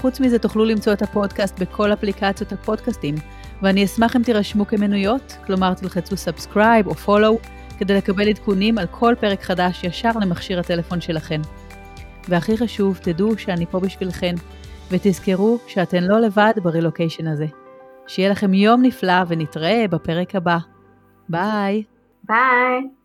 [0.03, 3.14] חוץ מזה תוכלו למצוא את הפודקאסט בכל אפליקציות הפודקאסטים,
[3.62, 7.38] ואני אשמח אם תירשמו כמנויות, כלומר תלחצו subscribe או follow,
[7.78, 11.40] כדי לקבל עדכונים על כל פרק חדש ישר למכשיר הטלפון שלכם.
[12.28, 14.34] והכי חשוב, תדעו שאני פה בשבילכן,
[14.90, 17.46] ותזכרו שאתן לא לבד ברילוקיישן הזה.
[18.07, 20.59] שיהיה לכם יום נפלא ונתראה בפרק הבא.
[21.28, 21.82] ביי.
[22.24, 23.01] ביי.